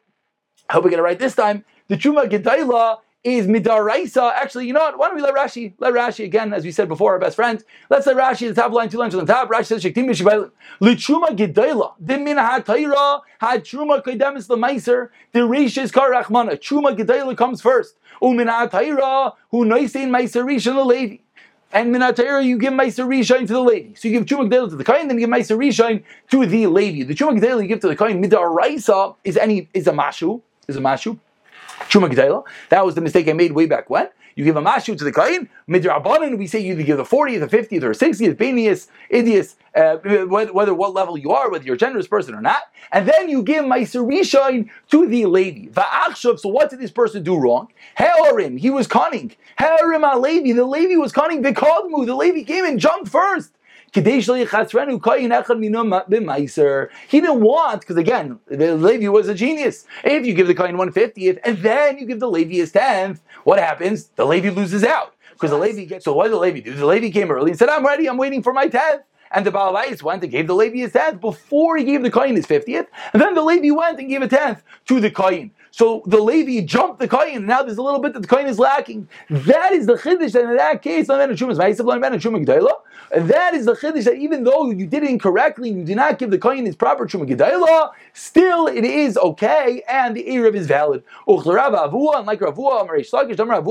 I 0.69 0.73
hope 0.73 0.83
we 0.85 0.91
get 0.91 0.99
it 0.99 1.01
right 1.01 1.19
this 1.19 1.35
time 1.35 1.65
the 1.89 1.97
Chuma 1.97 2.29
Gedayla 2.29 2.99
is 3.23 3.47
midaraisa. 3.47 4.31
Actually, 4.33 4.67
you 4.67 4.73
know 4.73 4.79
what? 4.79 4.97
Why 4.97 5.07
don't 5.07 5.17
we 5.17 5.21
let 5.21 5.35
Rashi? 5.35 5.73
Let 5.79 5.93
Rashi 5.93 6.23
again, 6.23 6.53
as 6.53 6.63
we 6.63 6.71
said 6.71 6.87
before, 6.87 7.13
our 7.13 7.19
best 7.19 7.35
friend. 7.35 7.61
Let's 7.89 8.07
let 8.07 8.15
Rashi 8.15 8.47
the 8.47 8.53
top 8.53 8.71
line, 8.71 8.89
two 8.89 8.97
lines 8.97 9.13
on 9.13 9.25
the 9.25 9.33
top. 9.33 9.49
Rashi 9.49 9.65
says, 9.65 9.83
"Shektim 9.83 10.07
b'shibayim 10.07 10.51
l'chuma 10.79 11.35
gedayla 11.35 11.93
dimin 12.01 12.37
ha'tayra 12.37 13.21
ha'chuma 13.41 14.01
kodemis 14.01 14.49
l'meiser 14.49 15.09
the 15.33 15.91
kar 15.93 16.11
rachmana 16.11 16.57
chuma 16.57 16.97
gedayla 16.97 17.35
comes 17.35 17.61
first. 17.61 17.95
Umin 18.21 18.47
ha'tayra 18.47 19.33
hu 19.51 19.65
noisein 19.65 20.09
meiser 20.09 20.45
rishon 20.45 20.85
levi." 20.85 21.17
And 21.71 21.93
minatayra, 21.93 22.43
you 22.43 22.57
give 22.57 22.73
Meiser 22.73 23.05
Rishon 23.05 23.41
to 23.41 23.53
the 23.53 23.61
lady. 23.61 23.93
So 23.93 24.07
you 24.07 24.17
give 24.17 24.25
Chuma 24.25 24.49
Gedela 24.49 24.71
to 24.71 24.75
the 24.75 24.83
Kain, 24.83 25.07
then 25.07 25.19
you 25.19 25.27
give 25.27 25.29
Meiser 25.35 25.55
Rishon 25.55 26.03
to 26.31 26.45
the 26.47 26.65
lady. 26.65 27.03
The 27.03 27.13
Chuma 27.13 27.39
Gedela 27.39 27.61
you 27.61 27.67
give 27.67 27.79
to 27.81 27.87
the 27.87 27.95
Kain, 27.95 28.23
Midaraisa 28.23 29.15
is 29.23 29.37
any 29.37 29.69
is 29.75 29.85
a 29.85 29.91
mashu, 29.91 30.41
is 30.67 30.77
a 30.77 30.79
mashu. 30.79 31.19
Truma. 31.89 32.43
That 32.69 32.85
was 32.85 32.95
the 32.95 33.01
mistake 33.01 33.27
I 33.27 33.33
made 33.33 33.51
way 33.53 33.65
back 33.65 33.89
when. 33.89 34.09
You 34.35 34.45
give 34.45 34.55
a 34.55 34.61
mashu 34.61 34.97
to 34.97 35.03
the 35.03 35.11
kain, 35.11 35.49
midrabanan. 35.67 36.37
We 36.37 36.47
say 36.47 36.59
you 36.59 36.71
either 36.73 36.83
give 36.83 36.97
the 36.97 37.03
40th, 37.03 37.49
the 37.49 37.57
50th, 37.57 37.83
or 37.83 37.91
60th, 37.91 38.35
benius, 38.35 38.87
idius, 39.11 39.55
uh, 39.75 39.97
whether, 40.27 40.53
whether, 40.53 40.73
what 40.73 40.93
level 40.93 41.17
you 41.17 41.31
are, 41.31 41.51
whether 41.51 41.65
you're 41.65 41.75
a 41.75 41.77
generous 41.77 42.07
person 42.07 42.33
or 42.33 42.41
not, 42.41 42.61
and 42.91 43.07
then 43.07 43.27
you 43.27 43.43
give 43.43 43.65
meiser 43.65 44.07
rishain 44.07 44.69
to 44.91 45.07
the 45.07 45.25
lady. 45.25 45.67
Va'achshav. 45.73 46.39
So 46.39 46.47
what 46.49 46.69
did 46.69 46.79
this 46.79 46.91
person 46.91 47.23
do 47.23 47.35
wrong? 47.37 47.67
Heorim. 47.97 48.57
He 48.57 48.69
was 48.69 48.87
cunning. 48.87 49.35
Heorim 49.59 50.21
Levi. 50.21 50.53
The 50.53 50.65
lady 50.65 50.95
was 50.95 51.11
cunning. 51.11 51.43
Vikadmu. 51.43 52.05
The 52.05 52.15
lady 52.15 52.43
came 52.43 52.65
and 52.65 52.79
jumped 52.79 53.09
first. 53.09 53.51
He 53.93 54.01
didn't 54.01 54.27
want, 57.41 57.81
because 57.81 57.97
again, 57.97 58.39
the 58.47 58.75
Levi 58.75 59.07
was 59.07 59.27
a 59.27 59.33
genius. 59.33 59.85
If 60.03 60.25
you 60.25 60.33
give 60.33 60.47
the 60.47 60.55
Kain 60.55 60.75
150th 60.75 61.39
and 61.43 61.57
then 61.59 61.97
you 61.97 62.05
give 62.05 62.19
the 62.19 62.29
Levi 62.29 62.55
his 62.55 62.71
10th, 62.71 63.19
what 63.43 63.59
happens? 63.59 64.09
The 64.15 64.25
Levi 64.25 64.49
loses 64.49 64.83
out. 64.83 65.15
Because 65.31 65.51
the 65.51 65.57
Levi 65.57 65.85
gets, 65.85 66.05
so 66.05 66.13
what 66.13 66.25
did 66.25 66.33
the 66.33 66.39
Levi 66.39 66.59
do? 66.59 66.73
The 66.73 66.85
Levi 66.85 67.11
came 67.11 67.31
early 67.31 67.51
and 67.51 67.57
said, 67.57 67.69
I'm 67.69 67.85
ready, 67.85 68.07
I'm 68.07 68.17
waiting 68.17 68.43
for 68.43 68.51
my 68.51 68.67
10th. 68.67 69.03
And 69.31 69.45
the 69.45 69.51
Balabais 69.51 70.01
went 70.01 70.23
and 70.23 70.31
gave 70.31 70.47
the 70.47 70.55
Levi 70.55 70.79
his 70.79 70.91
tenth 70.91 71.21
before 71.21 71.77
he 71.77 71.83
gave 71.83 72.01
the 72.01 72.11
Kain 72.11 72.35
his 72.35 72.47
50th. 72.47 72.87
And 73.13 73.21
then 73.21 73.35
the 73.35 73.43
Levi 73.43 73.69
went 73.69 73.99
and 73.99 74.09
gave 74.09 74.21
a 74.21 74.27
tenth 74.27 74.63
to 74.87 74.99
the 74.99 75.11
Kain. 75.11 75.51
So 75.71 76.03
the 76.05 76.17
Levi 76.17 76.65
jumped 76.65 76.99
the 76.99 77.07
coin. 77.07 77.35
And 77.35 77.47
now 77.47 77.63
there's 77.63 77.77
a 77.77 77.81
little 77.81 78.01
bit 78.01 78.13
that 78.13 78.21
the 78.21 78.27
coin 78.27 78.47
is 78.47 78.59
lacking. 78.59 79.07
That 79.29 79.73
is 79.73 79.85
the 79.85 79.95
chiddush. 79.95 80.33
that 80.33 80.43
in 80.43 80.57
that 80.57 80.81
case, 80.81 81.07
that 81.07 81.29
is 83.53 83.65
the 83.65 83.73
chiddush 83.73 84.03
that 84.03 84.15
even 84.15 84.43
though 84.43 84.69
you 84.69 84.85
did 84.85 85.03
it 85.03 85.09
incorrectly, 85.09 85.69
you 85.69 85.83
did 85.83 85.95
not 85.95 86.19
give 86.19 86.31
the 86.31 86.37
coin 86.37 86.65
his 86.65 86.75
proper 86.75 87.07
truma 87.07 87.91
still 88.13 88.67
it 88.67 88.83
is 88.83 89.17
okay, 89.17 89.83
and 89.87 90.15
the 90.15 90.23
erev 90.23 90.55
is 90.55 90.67
valid. 90.67 91.03
And 91.27 91.45
like 91.45 92.39
Ravua, 92.39 92.87
Marish 92.87 93.11
Lakish, 93.11 93.35
Damar 93.35 93.61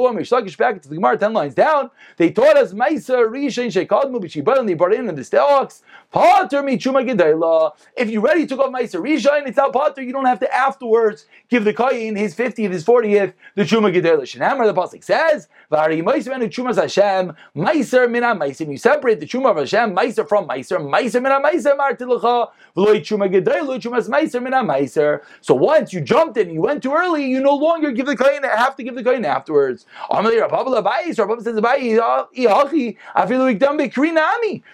back 0.56 0.82
to 0.82 0.88
the 0.88 0.94
Gemara, 0.94 1.16
ten 1.16 1.32
lines 1.32 1.54
down, 1.54 1.90
they 2.16 2.30
taught 2.30 2.56
us 2.56 2.72
Maisa 2.72 3.28
Rishain 3.28 3.68
Shekadmu 3.68 4.20
B'Shibah, 4.20 4.58
and 4.58 4.68
they 4.68 4.74
brought 4.74 4.94
in 4.94 5.14
the 5.14 5.24
stalks. 5.24 5.82
Pater 6.10 6.62
mi 6.62 6.78
truma 6.78 7.06
gedayla. 7.06 7.72
If 7.94 8.08
you 8.08 8.22
already 8.22 8.46
took 8.46 8.60
off 8.60 8.72
Maisa 8.72 8.98
Rishain, 8.98 9.46
it's 9.46 9.58
not 9.58 9.74
pater. 9.74 10.00
You 10.00 10.12
don't 10.14 10.24
have 10.24 10.40
to 10.40 10.50
afterwards 10.54 11.26
give 11.50 11.64
the 11.64 11.74
koyin 11.74 12.16
his 12.16 12.34
fiftieth, 12.34 12.72
his 12.72 12.82
fortieth, 12.82 13.34
the 13.56 13.64
truma 13.64 13.94
gedayla. 13.94 14.22
Shenamar 14.22 14.64
the 14.64 14.72
pasuk 14.72 15.04
says, 15.04 15.48
"Vari 15.68 16.00
Meiser 16.00 16.32
and 16.32 16.44
Trumas 16.44 16.76
Hashem 16.76 17.34
Meiser 17.54 18.10
mina 18.10 18.34
Meiser." 18.34 18.66
You 18.70 18.78
separate 18.78 19.20
the 19.20 19.26
truma 19.26 19.50
of 19.50 19.58
Hashem 19.58 19.94
Meiser 19.94 20.26
from 20.26 20.48
Meiser. 20.48 20.78
Meiser 20.78 21.22
mina 21.22 21.42
Meiser 21.42 21.76
martilacha 21.76 22.52
v'loy 22.74 23.00
truma 23.02 23.28
gedayla 23.30 23.78
trumas 23.78 24.08
Meiser 24.08 24.42
mina 24.42 24.64
Meiser. 24.64 25.20
So 25.42 25.54
once 25.54 25.92
you 25.92 26.00
jumped 26.00 26.38
in, 26.38 26.48
you 26.48 26.62
went 26.62 26.82
too 26.82 26.94
early. 26.94 27.26
You 27.26 27.40
no 27.40 27.54
longer 27.54 27.92
give 27.92 28.06
the 28.06 28.16
koyin. 28.16 28.48
Have 28.48 28.76
to 28.76 28.82
give 28.82 28.94
the 28.94 29.02
koyin 29.04 29.26
afterwards. 29.26 29.84
Amalei 30.10 30.40
Rabbi 30.40 30.56
Abayis. 30.56 31.18
Rabbi 31.18 31.42
says 31.42 31.56
Abayis. 31.56 31.98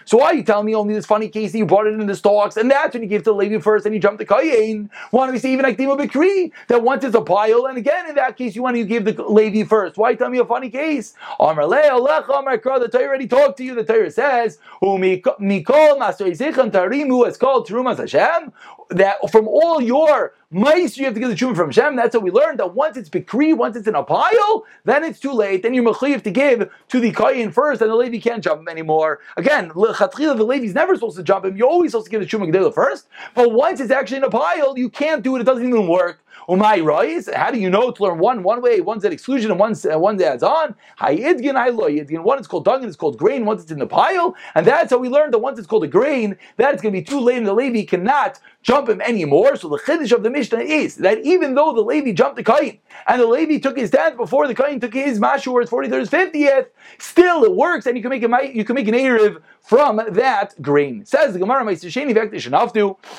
So 0.04 0.18
why 0.18 0.26
are 0.26 0.34
you 0.34 0.42
telling 0.44 0.66
me 0.66 0.74
only 0.76 0.94
this 0.94 1.06
funny? 1.06 1.23
Funny 1.24 1.46
case 1.46 1.54
you 1.54 1.64
brought 1.66 1.86
it 1.86 1.94
in 1.98 2.06
the 2.06 2.14
stalks, 2.14 2.56
and 2.56 2.70
that's 2.70 2.94
when 2.94 3.02
you 3.02 3.08
give 3.08 3.22
to 3.22 3.30
the 3.30 3.34
Levi 3.34 3.58
first, 3.60 3.86
and 3.86 3.94
you 3.94 4.00
jump 4.00 4.18
the 4.18 4.26
Kayin. 4.26 4.90
Why 5.10 5.26
don't 5.26 5.34
we 5.34 5.38
say 5.38 5.52
even 5.52 5.64
Akdima 5.64 5.98
Bikri? 5.98 6.52
That 6.68 6.82
once 6.82 7.04
it's 7.04 7.14
a 7.14 7.20
pile, 7.20 7.66
and 7.66 7.78
again 7.78 8.08
in 8.08 8.14
that 8.16 8.36
case 8.36 8.54
you 8.54 8.62
want 8.62 8.76
to 8.76 8.84
give 8.84 9.04
the 9.04 9.22
Levi 9.22 9.66
first. 9.66 9.96
Why 9.96 10.14
tell 10.14 10.28
me 10.28 10.38
a 10.38 10.44
funny 10.44 10.70
case? 10.70 11.14
Amar 11.40 11.66
Le, 11.66 11.82
Alech, 11.82 12.28
Amar 12.28 12.58
Kra, 12.58 12.80
the 12.80 12.88
Torah 12.88 13.06
already 13.06 13.26
talked 13.26 13.56
to 13.58 13.64
you. 13.64 13.74
The 13.74 13.84
Torah 13.84 14.10
says, 14.10 14.58
Mikol 14.82 15.98
Master 15.98 16.26
Tarimu, 16.26 17.26
it's 17.26 17.36
called 17.38 17.68
Terumas 17.68 17.98
Hashem, 17.98 18.52
that 18.90 19.16
from 19.30 19.48
all 19.48 19.80
your 19.80 20.34
mice 20.50 20.96
you 20.96 21.04
have 21.04 21.14
to 21.14 21.20
get 21.20 21.28
the 21.28 21.34
truma 21.34 21.56
from 21.56 21.68
Hashem. 21.68 21.96
That's 21.96 22.14
what 22.14 22.22
we 22.22 22.30
learned 22.30 22.58
that 22.60 22.74
once 22.74 22.96
it's 22.96 23.08
Bikri, 23.08 23.56
once 23.56 23.76
it's 23.76 23.88
in 23.88 23.94
a 23.94 24.02
pile, 24.02 24.64
then 24.84 25.04
it's 25.04 25.20
too 25.20 25.32
late. 25.32 25.62
Then 25.62 25.74
you're 25.74 25.84
Mechayiv 25.84 26.22
to 26.22 26.30
give 26.30 26.70
to 26.88 27.00
the 27.00 27.12
Kayin 27.12 27.52
first, 27.52 27.82
and 27.82 27.90
the 27.90 27.94
Levi 27.94 28.18
can't 28.18 28.42
jump 28.42 28.60
him 28.60 28.68
anymore. 28.68 29.20
Again, 29.36 29.68
the 29.74 30.44
Levi's 30.46 30.74
never 30.74 30.94
supposed 30.94 31.16
to 31.16 31.22
jump 31.22 31.44
him. 31.44 31.56
You're 31.56 31.68
always 31.68 31.90
supposed 31.92 32.06
to 32.06 32.10
give 32.10 32.20
the 32.20 32.26
Gedela 32.26 32.72
first. 32.72 33.08
But 33.34 33.52
once 33.52 33.80
it's 33.80 33.90
actually 33.90 34.18
in 34.18 34.24
a 34.24 34.30
pile, 34.30 34.78
you 34.78 34.88
can't 34.90 35.22
do 35.22 35.36
it. 35.36 35.40
It 35.40 35.44
doesn't 35.44 35.66
even 35.66 35.88
work. 35.88 36.23
Umay. 36.48 37.34
How 37.34 37.50
do 37.50 37.58
you 37.58 37.70
know 37.70 37.90
to 37.90 38.02
learn 38.02 38.18
one 38.18 38.42
one 38.42 38.60
way? 38.60 38.80
One's 38.80 39.04
at 39.04 39.12
exclusion 39.12 39.50
and 39.50 39.58
one's 39.58 39.86
uh, 39.86 39.98
one 39.98 40.20
adds 40.22 40.42
on. 40.42 40.74
Hayidgin, 41.00 41.54
haylo 41.54 42.22
One 42.22 42.38
is 42.38 42.46
called 42.46 42.64
dung 42.64 42.80
and 42.80 42.86
it's 42.86 42.96
called 42.96 43.18
grain. 43.18 43.44
Once 43.44 43.62
it's 43.62 43.70
in 43.72 43.78
the 43.78 43.86
pile, 43.86 44.34
and 44.54 44.66
that's 44.66 44.90
how 44.90 44.98
we 44.98 45.08
learned 45.08 45.32
that 45.32 45.38
once 45.38 45.58
it's 45.58 45.66
called 45.66 45.84
a 45.84 45.88
grain, 45.88 46.36
that 46.56 46.74
it's 46.74 46.82
going 46.82 46.94
to 46.94 47.00
be 47.00 47.04
too 47.04 47.20
late, 47.20 47.38
and 47.38 47.46
the 47.46 47.54
Levi 47.54 47.84
cannot 47.84 48.40
jump 48.62 48.88
him 48.88 49.00
anymore. 49.00 49.56
So 49.56 49.68
the 49.68 49.78
chiddush 49.78 50.12
of 50.12 50.22
the 50.22 50.30
Mishnah 50.30 50.60
is 50.60 50.96
that 50.96 51.18
even 51.24 51.54
though 51.54 51.72
the 51.72 51.82
Levi 51.82 52.12
jumped 52.12 52.36
the 52.36 52.44
kain 52.44 52.78
and 53.06 53.20
the 53.20 53.26
Levi 53.26 53.58
took 53.58 53.76
his 53.76 53.90
tenth 53.90 54.16
before 54.16 54.46
the 54.46 54.54
kain 54.54 54.80
took 54.80 54.94
his 54.94 55.18
mashu 55.20 55.52
or 55.52 55.60
his 55.60 55.70
forty 55.70 55.88
third, 55.88 56.08
fiftieth, 56.08 56.68
still 56.98 57.44
it 57.44 57.54
works, 57.54 57.86
and 57.86 57.96
you 57.96 58.02
can 58.02 58.10
make 58.10 58.22
a 58.22 58.56
you 58.56 58.64
can 58.64 58.74
make 58.74 58.88
an 58.88 58.94
erev 58.94 59.40
from 59.60 60.00
that 60.10 60.60
grain. 60.60 61.04
Says 61.04 61.32
the 61.32 61.38
Gemara, 61.38 61.64
Meister 61.64 61.88
Sheni 61.88 62.14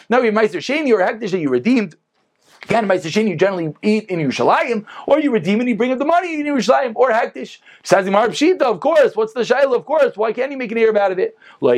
Now 0.10 0.20
we 0.20 0.26
have 0.26 0.34
Meister 0.34 0.60
Sheni 0.60 0.92
or 0.94 1.00
Hektish 1.00 1.32
that 1.32 1.40
you 1.40 1.50
redeemed. 1.50 1.96
Again, 2.66 2.88
by 2.88 2.98
Sashin, 2.98 3.28
you 3.28 3.36
generally 3.36 3.76
eat 3.84 4.10
in 4.10 4.18
Yerushalayim, 4.20 4.86
or 5.06 5.20
you 5.20 5.30
redeem 5.30 5.60
and 5.60 5.70
you 5.70 5.76
bring 5.76 5.92
up 5.92 6.00
the 6.00 6.06
money 6.06 6.34
in 6.34 6.48
Yerushalayim, 6.48 6.96
or 6.96 7.12
Hektish. 7.12 7.60
Says 7.84 8.08
Imar 8.08 8.30
Pshita, 8.30 8.64
of 8.64 8.80
course. 8.80 9.16
What's 9.16 9.34
the 9.34 9.42
Shaila? 9.42 9.76
Of 9.76 9.86
course. 9.86 10.18
Why 10.18 10.34
can't 10.34 10.52
you 10.52 10.58
make 10.58 10.72
an 10.72 10.80
ear 10.80 10.98
out 10.98 11.12
of 11.12 11.20
it? 11.20 11.38
That 11.62 11.78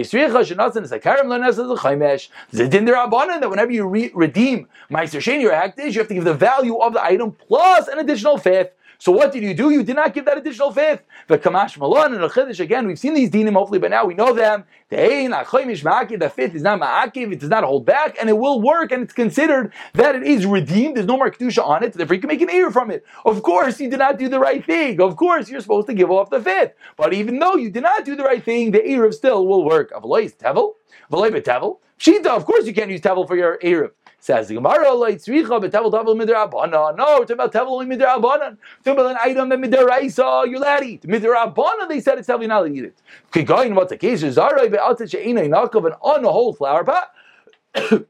whenever 3.49 3.71
you 3.71 3.87
re- 3.87 4.11
redeem 4.13 4.69
Meister 4.89 5.19
Sheni 5.19 5.45
or 5.45 5.51
Hektish, 5.51 5.91
you 5.91 5.99
have 5.99 6.07
to 6.07 6.13
give 6.13 6.23
the 6.23 6.33
value 6.33 6.77
of 6.77 6.93
the 6.93 7.03
item 7.03 7.33
plus 7.33 7.89
an 7.89 7.99
additional 7.99 8.37
fifth. 8.37 8.71
So 8.99 9.11
what 9.11 9.31
did 9.31 9.43
you 9.43 9.53
do? 9.53 9.69
You 9.69 9.83
did 9.83 9.95
not 9.95 10.13
give 10.13 10.25
that 10.25 10.37
additional 10.37 10.71
fifth. 10.71 11.03
The 11.27 11.37
Kamash 11.37 11.77
Malon 11.77 12.13
and 12.13 12.23
the 12.23 12.27
Chiddush, 12.27 12.59
again, 12.59 12.87
we've 12.87 12.97
seen 12.97 13.13
these 13.13 13.29
dinim 13.29 13.53
hopefully, 13.53 13.79
but 13.79 13.91
now 13.91 14.05
we 14.05 14.13
know 14.13 14.33
them. 14.33 14.63
The 14.89 16.31
fifth 16.33 16.55
is 16.55 16.61
not 16.61 16.79
ma'akiv, 16.79 17.33
it 17.33 17.39
does 17.39 17.49
not 17.49 17.63
hold 17.63 17.85
back, 17.85 18.17
and 18.19 18.29
it 18.29 18.37
will 18.37 18.61
work, 18.61 18.91
and 18.91 19.03
it's 19.03 19.13
considered 19.13 19.73
that 19.93 20.15
it 20.15 20.23
is 20.23 20.45
redeemed. 20.45 20.97
There's 20.97 21.05
no 21.05 21.17
more 21.17 21.29
kedusha 21.29 21.63
on 21.63 21.83
it, 21.83 21.93
therefore 21.93 22.15
you 22.15 22.21
can 22.21 22.29
make 22.29 22.41
an 22.41 22.49
ear 22.49 22.71
from 22.71 22.89
it. 22.91 23.05
Of 23.25 23.43
course, 23.43 23.79
you 23.79 23.89
did 23.89 23.99
not 23.99 24.17
do 24.17 24.29
the 24.29 24.39
right 24.39 24.65
thing. 24.65 25.01
Of 25.01 25.15
course, 25.15 25.49
you're 25.49 25.61
supposed 25.61 25.87
to 25.87 25.93
give 25.93 26.09
off 26.09 26.29
the 26.29 26.41
fifth. 26.41 26.73
But 26.95 27.13
even 27.13 27.39
though 27.39 27.55
you 27.55 27.69
did 27.69 27.83
not 27.83 28.05
do 28.05 28.15
the 28.15 28.23
right 28.23 28.43
thing, 28.43 28.71
the 28.71 28.85
ear 28.87 29.11
still 29.11 29.45
will 29.45 29.63
work. 29.63 29.91
Avalois 29.91 30.35
tevel, 30.35 30.75
tevel. 31.11 31.79
Shita, 31.99 32.27
of 32.27 32.45
course 32.45 32.65
you 32.65 32.73
can't 32.73 32.91
use 32.91 33.01
tevel 33.01 33.27
for 33.27 33.35
your 33.35 33.57
eruv. 33.59 33.91
Says 34.27 34.49
the 34.49 34.55
Gemara, 34.55 34.93
like 34.93 35.19
tzricha 35.19 35.47
betevel 35.47 35.89
tevel 35.89 36.13
midrabanan. 36.21 36.97
No, 36.97 37.19
we're 37.19 37.19
talking 37.19 37.35
about 37.35 37.53
tevel 37.53 37.81
only 37.81 37.85
midrabanan. 37.85 38.57
Talking 38.83 38.99
about 38.99 39.11
an 39.11 39.17
item 39.21 39.47
that 39.47 39.57
midaraisa 39.57 40.51
you're 40.51 40.57
allowed 40.57 41.55
to 41.55 41.85
they 41.87 42.01
said 42.01 42.17
it's 42.17 42.27
tevel 42.27 42.45
not 42.45 42.63
to 42.63 42.73
eat 42.73 42.83
it. 42.83 43.01
Kigayin, 43.31 43.73
what's 43.73 43.89
the 43.89 43.95
case? 43.95 44.23
Zarai 44.23 44.69
be'atet 44.69 45.09
she'ina 45.11 45.43
inakav 45.43 45.85
an 45.85 45.93
on 46.01 46.25
a 46.25 46.29
whole 46.29 46.51
flower 46.51 46.83
pot. 46.83 47.09
a 47.73 48.03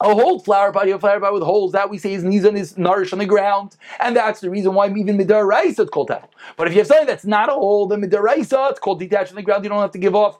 whole 0.00 0.38
flower 0.38 0.72
pot, 0.72 0.88
a 0.88 0.98
flower 0.98 1.20
pot 1.20 1.34
with 1.34 1.42
holes 1.42 1.72
that 1.72 1.90
we 1.90 1.98
say 1.98 2.14
is 2.14 2.24
nizan 2.24 2.56
is 2.56 2.78
nourished 2.78 3.12
on 3.12 3.18
the 3.18 3.26
ground, 3.26 3.76
and 4.00 4.16
that's 4.16 4.40
the 4.40 4.48
reason 4.48 4.72
why 4.72 4.86
even 4.86 5.18
midaraisa 5.18 5.80
it's 5.80 5.90
called 5.90 6.08
tevel. 6.08 6.30
But 6.56 6.68
if 6.68 6.72
you 6.72 6.78
have 6.78 6.86
something 6.86 7.06
that's 7.06 7.26
not 7.26 7.50
a 7.50 7.52
hole, 7.52 7.86
then 7.86 8.00
midaraisa 8.00 8.70
it's 8.70 8.80
called 8.80 9.00
detached 9.00 9.32
on 9.32 9.36
the 9.36 9.42
ground. 9.42 9.64
You 9.64 9.68
don't 9.68 9.82
have 9.82 9.90
to 9.90 9.98
give 9.98 10.14
off 10.14 10.38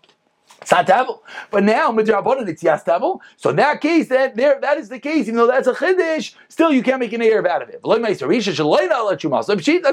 it's 0.61 0.73
not 0.73 0.87
tevel. 0.87 1.21
But 1.51 1.65
now, 1.65 1.91
midrabanan, 1.93 2.49
it's 2.49 2.63
yes 2.63 2.85
tevel. 2.85 3.21
So 3.37 3.51
in 3.51 3.57
that 3.57 3.81
case, 3.81 4.09
that 4.09 4.37
there, 4.37 4.61
that 4.61 4.79
is 4.79 4.89
the 4.89 4.99
case. 4.99 5.29
Even 5.29 5.37
though 5.37 5.47
that's 5.47 5.69
a 5.69 5.75
chiddush, 5.75 6.35
still 6.49 6.73
you 6.73 6.83
can't 6.83 7.01
make 7.01 7.13
an 7.13 7.21
erev 7.21 7.47
out 7.47 7.63
of 7.63 7.69
it. 7.69 7.81
That's 7.83 8.23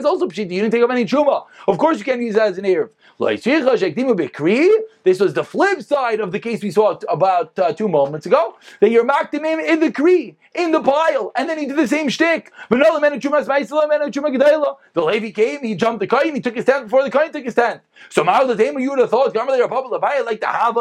also 0.06 0.28
pshit. 0.28 0.38
You 0.38 0.62
didn't 0.62 0.72
take 0.72 0.84
up 0.84 0.92
any 0.92 1.06
truma. 1.06 1.46
Of 1.68 1.78
course, 1.78 2.00
you 2.00 2.04
can't 2.04 2.22
use 2.22 2.36
that 2.36 2.48
as 2.48 2.58
an 2.58 2.66
erev. 2.66 2.90
This 3.18 3.46
was 5.20 5.34
the 5.34 5.44
flip 5.44 5.82
side 5.82 6.20
of 6.20 6.34
the 6.34 6.40
case 6.40 6.62
we 6.62 6.72
saw 6.72 7.00
about 7.08 7.58
uh, 7.58 7.72
two 7.72 7.88
moments 7.88 8.26
ago. 8.26 8.58
That 8.82 8.90
you're 8.90 9.06
makdim 9.06 9.46
him 9.46 9.60
in 9.60 9.80
the 9.80 9.92
kri, 9.92 10.36
in 10.54 10.72
the 10.72 10.82
pile, 10.82 11.32
and 11.38 11.48
then 11.48 11.58
he 11.58 11.66
did 11.66 11.78
the 11.78 11.88
same 11.88 12.10
shtick. 12.10 12.52
The 12.70 12.76
Levi 14.96 15.32
came, 15.32 15.62
he 15.62 15.76
jumped 15.76 16.02
the 16.02 16.08
kain, 16.08 16.36
he 16.36 16.42
took 16.42 16.56
his 16.56 16.66
tent 16.66 16.86
before 16.86 17.04
the 17.04 17.12
kain 17.12 17.32
took 17.32 17.46
his 17.46 17.56
tent. 17.56 17.80
So 18.10 18.24
Ma'al 18.24 18.82
you 18.82 18.90
would 18.90 19.00
have 19.00 19.10
thought, 19.10 19.36
like 19.36 20.40
the 20.40 20.48
have 20.48 20.75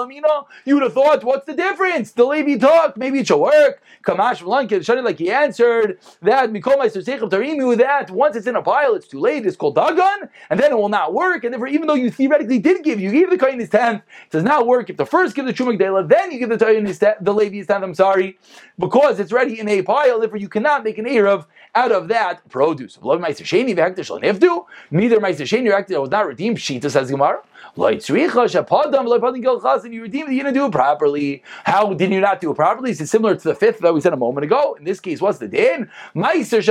you 0.64 0.75
would 0.75 0.83
have 0.83 0.92
thought, 0.92 1.25
what's 1.25 1.47
the 1.47 1.54
difference? 1.54 2.12
The 2.12 2.25
Levi 2.25 2.59
talked, 2.59 2.97
maybe 2.97 3.21
it 3.21 3.26
should 3.26 3.38
work. 3.38 3.83
Kamash 4.04 4.42
Malan 4.42 5.04
like 5.04 5.18
he 5.18 5.30
answered 5.30 5.99
that 6.23 6.52
that 6.52 8.11
once 8.11 8.37
it's 8.37 8.47
in 8.47 8.56
a 8.56 8.62
pile, 8.62 8.94
it's 8.94 9.06
too 9.06 9.21
late, 9.21 9.47
it's 9.47 9.56
called 9.56 9.75
Dagon, 9.75 10.28
and 10.50 10.61
then 10.61 10.73
it 10.73 10.76
will 10.76 10.88
not 10.88 11.12
work. 11.14 11.44
And 11.44 11.52
therefore, 11.52 11.68
even 11.68 11.87
though 11.87 11.94
you 11.94 12.11
theoretically 12.11 12.59
did 12.59 12.83
give, 12.83 13.00
you 13.00 13.11
gave 13.11 13.30
the 13.30 13.38
Kain 13.38 13.59
his 13.59 13.71
tenth, 13.71 14.02
it 14.26 14.30
does 14.30 14.42
not 14.42 14.66
work. 14.66 14.90
If 14.90 14.97
the 14.97 15.06
first 15.06 15.35
give 15.35 15.47
the 15.47 15.52
Chumak 15.52 15.78
Dela, 15.78 16.04
then 16.04 16.30
you 16.30 16.38
give 16.38 16.50
the 16.50 16.59
Kain 16.59 16.87
his 16.87 16.99
tenth, 16.99 17.18
the 17.21 17.33
Levi 17.33 17.56
his 17.56 17.66
tenth, 17.66 17.85
I'm 17.85 17.94
sorry, 17.94 18.38
because 18.78 19.21
it's 19.21 19.33
ready 19.33 19.59
in 19.59 19.68
a 19.68 19.83
pile, 19.83 20.21
therefore 20.21 20.38
you 20.38 20.49
cannot 20.49 20.85
make 20.85 20.99
an 20.99 21.06
Erev 21.06 21.47
out 21.75 21.92
of 21.92 22.09
that 22.09 22.49
produce. 22.49 22.99
Neither 23.02 23.18
Meister 23.18 23.44
Sheni 23.44 23.75
Sheni 25.75 26.00
was 26.00 26.11
not 26.11 26.26
redeemed, 26.26 26.59
Shita 26.59 26.90
says 26.90 27.03
Gemara. 27.11 27.42
You 27.76 27.82
redeemed 30.02 30.28
it, 30.28 30.34
you 30.34 30.42
didn't 30.42 30.54
do 30.54 30.66
it 30.66 30.73
properly. 30.73 31.42
How 31.64 31.92
did 31.92 32.12
you 32.12 32.20
not 32.20 32.40
do 32.40 32.50
it 32.52 32.54
properly? 32.54 32.92
It's 32.92 33.11
similar 33.11 33.34
to 33.34 33.49
the 33.49 33.54
fifth 33.54 33.80
that 33.80 33.92
we 33.92 34.00
said 34.00 34.12
a 34.12 34.16
moment 34.16 34.44
ago. 34.44 34.75
In 34.75 34.84
this 34.84 35.00
case, 35.00 35.20
what's 35.20 35.38
the 35.38 35.49
din? 35.49 35.90
Meiser 36.14 36.62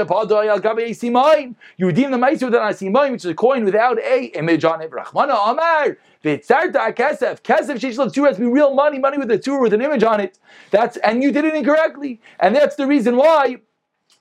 You 1.78 1.88
redeem 1.88 2.12
the 2.12 2.18
Meiser 2.18 2.44
with 2.44 2.56
an 2.56 2.62
Asimain, 2.62 3.12
which 3.12 3.26
is 3.26 3.32
a 3.32 3.34
coin 3.34 3.66
without 3.66 4.00
a 4.00 4.26
image 4.38 4.64
on 4.64 4.82
it. 4.82 4.92
Rachmana 4.92 5.52
Amar. 5.52 5.98
V'tzarta 6.24 6.94
kesef. 6.96 7.42
Kesef 7.42 7.76
sheish 7.76 8.14
two 8.14 8.24
has 8.24 8.36
to 8.38 8.42
be 8.42 8.48
real 8.48 8.74
money, 8.74 8.98
money 8.98 9.18
with 9.18 9.30
a 9.32 9.38
tour 9.38 9.62
with 9.62 9.74
an 9.74 9.82
image 9.82 10.04
on 10.04 10.22
it. 10.22 10.40
That's 10.72 10.98
and 10.98 11.22
you 11.22 11.32
did 11.32 11.44
it 11.46 11.54
incorrectly, 11.54 12.22
and 12.40 12.56
that's 12.56 12.76
the 12.76 12.88
reason 12.88 13.18
why 13.18 13.58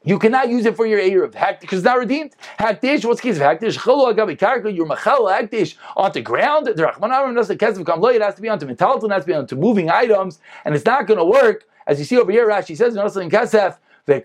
you 0.04 0.18
cannot 0.18 0.48
use 0.48 0.66
it 0.66 0.76
for 0.76 0.86
your 0.86 1.00
Erev. 1.00 1.60
because 1.60 1.78
it's 1.78 1.84
not 1.84 1.98
redeemed. 1.98 2.34
Hakdish, 2.58 3.04
what's 3.04 3.20
the 3.20 3.28
case 3.28 3.36
of 3.36 3.42
Hakdish? 3.42 3.78
Cholo 3.82 4.12
agavi 4.12 4.36
karka, 4.38 4.74
your 4.74 4.86
machal 4.86 5.26
Hakdish 5.26 5.76
onto 5.96 6.20
ground. 6.22 6.66
The 6.66 6.82
Rahman 6.82 7.12
Aram 7.12 7.34
does 7.34 7.48
the 7.48 7.56
kesef 7.56 7.86
kam 7.86 8.04
it 8.04 8.22
has 8.22 8.34
to 8.34 8.42
be 8.42 8.48
onto 8.48 8.66
metalton, 8.66 9.04
it 9.04 9.12
has 9.12 9.22
to 9.24 9.28
be 9.28 9.34
onto 9.34 9.56
moving 9.56 9.90
items, 9.90 10.40
and 10.64 10.74
it's 10.74 10.84
not 10.84 11.06
going 11.06 11.18
to 11.18 11.24
work. 11.24 11.66
As 11.86 11.98
you 11.98 12.04
see 12.04 12.18
over 12.18 12.30
here, 12.30 12.48
Rashi 12.48 12.76
says, 12.76 12.94
in 12.94 13.28
kesef, 13.28 13.78
and 14.04 14.24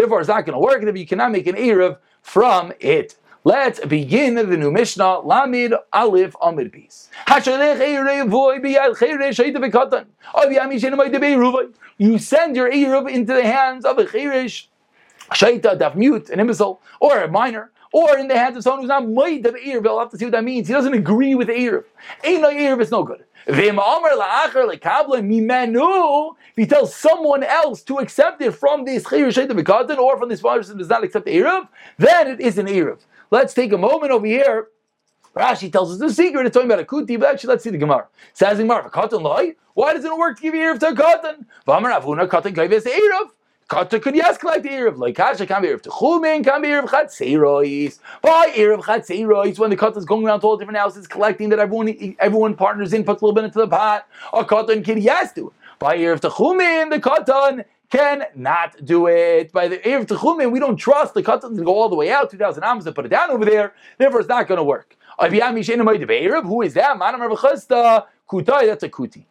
therefore 0.00 0.20
it's 0.20 0.28
not 0.28 0.44
going 0.44 0.52
to 0.52 0.58
work, 0.58 0.82
and 0.82 0.98
you 0.98 1.06
cannot 1.06 1.32
make 1.32 1.46
an 1.46 1.56
Erev 1.56 1.96
from 2.20 2.72
it. 2.80 3.16
Let's 3.44 3.84
begin 3.84 4.36
the 4.36 4.56
new 4.56 4.70
Mishnah, 4.70 5.22
Lamid 5.24 5.76
Aleph 5.92 6.36
Amid 6.40 6.72
Beis. 6.72 7.08
You 11.98 12.18
send 12.18 12.54
your 12.54 12.70
Eruv 12.70 13.10
into 13.10 13.34
the 13.34 13.42
hands 13.42 13.84
of 13.84 13.98
a 13.98 14.04
Chirish, 14.04 14.66
Shaita, 15.32 15.76
Daf 15.76 15.96
Mute, 15.96 16.30
an 16.30 16.38
imbecile, 16.38 16.80
or 17.00 17.18
a 17.18 17.28
minor, 17.28 17.72
or 17.92 18.16
in 18.16 18.28
the 18.28 18.38
hands 18.38 18.56
of 18.56 18.62
someone 18.62 18.82
who's 18.82 18.88
not 18.88 19.08
Maid 19.08 19.44
of 19.44 19.56
Eruv. 19.56 19.88
I'll 19.88 19.98
have 19.98 20.10
to 20.10 20.18
see 20.18 20.26
what 20.26 20.32
that 20.32 20.44
means. 20.44 20.68
He 20.68 20.74
doesn't 20.74 20.94
agree 20.94 21.34
with 21.34 21.48
Eruv. 21.48 21.82
Ain't 22.22 22.42
no 22.42 22.50
Eruv, 22.50 22.80
it's 22.80 22.92
no 22.92 23.02
good. 23.02 23.24
If 23.44 23.56
he 26.54 26.66
tells 26.66 26.94
someone 26.94 27.42
else 27.42 27.82
to 27.82 27.98
accept 27.98 28.40
it 28.40 28.52
from 28.52 28.84
this 28.84 29.02
Chirish 29.02 29.34
Shaita 29.34 29.98
or 29.98 30.16
from 30.16 30.28
this 30.28 30.40
person 30.40 30.74
who 30.74 30.78
does 30.78 30.88
not 30.88 31.02
accept 31.02 31.24
the 31.24 31.36
Eruv, 31.36 31.66
then 31.98 32.28
it 32.28 32.40
is 32.40 32.56
an 32.58 32.66
Eruv. 32.66 33.00
Let's 33.32 33.54
take 33.54 33.72
a 33.72 33.78
moment 33.78 34.12
over 34.12 34.26
here. 34.26 34.68
Rashi 35.34 35.72
tells 35.72 35.90
us 35.90 35.98
the 35.98 36.12
secret. 36.12 36.44
It's 36.44 36.52
talking 36.52 36.70
about 36.70 36.80
a 36.80 36.84
kuti, 36.84 37.18
but 37.18 37.30
actually, 37.30 37.48
let's 37.48 37.64
see 37.64 37.70
the 37.70 37.78
Gemara. 37.78 38.06
Says 38.34 38.58
the 38.58 38.64
Gemara, 38.64 38.90
"Katan 38.90 39.22
loy." 39.22 39.54
Why 39.72 39.94
does 39.94 40.04
it 40.04 40.14
work 40.14 40.36
to 40.36 40.42
give 40.42 40.52
erev 40.52 40.78
to 40.80 40.92
katan? 40.92 41.46
V'amar 41.66 41.98
avuna 41.98 42.28
katan 42.28 42.54
gaives 42.54 42.84
erev. 42.84 43.30
Katan 43.70 44.02
could 44.02 44.14
yes 44.14 44.36
collect 44.36 44.64
the 44.64 44.68
erev. 44.68 44.98
Like 44.98 45.16
kasha 45.16 45.46
can 45.46 45.62
be 45.62 45.68
erev 45.68 45.80
to 45.80 45.88
chumin, 45.88 46.44
can 46.44 46.60
be 46.60 46.68
erev 46.68 46.88
chatzeirois. 46.88 47.98
Why 48.20 48.52
erev 48.54 48.82
chatzeirois? 48.82 49.58
When 49.58 49.70
the 49.70 49.78
katan's 49.78 50.04
going 50.04 50.26
around 50.26 50.40
to 50.40 50.48
all 50.48 50.58
different 50.58 50.78
houses 50.78 51.06
collecting 51.06 51.48
that 51.48 51.58
everyone 51.58 52.14
everyone 52.18 52.54
partners 52.54 52.92
in, 52.92 53.02
puts 53.02 53.22
a 53.22 53.24
little 53.24 53.34
bit 53.34 53.44
into 53.44 53.60
the 53.60 53.66
pot. 53.66 54.06
A 54.34 54.44
katan 54.44 54.84
could 54.84 54.98
yes 54.98 55.32
do. 55.32 55.54
By 55.78 55.96
erev 55.96 56.20
to 56.20 56.28
chumin, 56.28 56.90
the 56.90 57.00
katan 57.00 57.64
cannot 57.92 58.84
do 58.84 59.06
it. 59.06 59.52
By 59.52 59.68
the 59.68 59.76
Erev 59.78 60.06
Techumin, 60.06 60.50
we 60.50 60.58
don't 60.58 60.76
trust 60.76 61.12
the 61.12 61.22
Katan 61.22 61.56
to 61.56 61.62
go 61.62 61.74
all 61.74 61.90
the 61.90 61.94
way 61.94 62.10
out, 62.10 62.30
2,000 62.30 62.64
ams 62.64 62.84
to 62.84 62.92
put 62.92 63.04
it 63.04 63.10
down 63.10 63.30
over 63.30 63.44
there, 63.44 63.74
therefore 63.98 64.20
it's 64.20 64.28
not 64.28 64.48
going 64.48 64.56
to 64.56 64.64
work. 64.64 64.96
Who 65.18 65.26
is 65.26 66.74
that? 66.74 66.96
Manam 66.98 68.06
Kutai, 68.28 68.66
that's 68.66 68.82
a 68.82 68.88
kuti. 68.88 69.26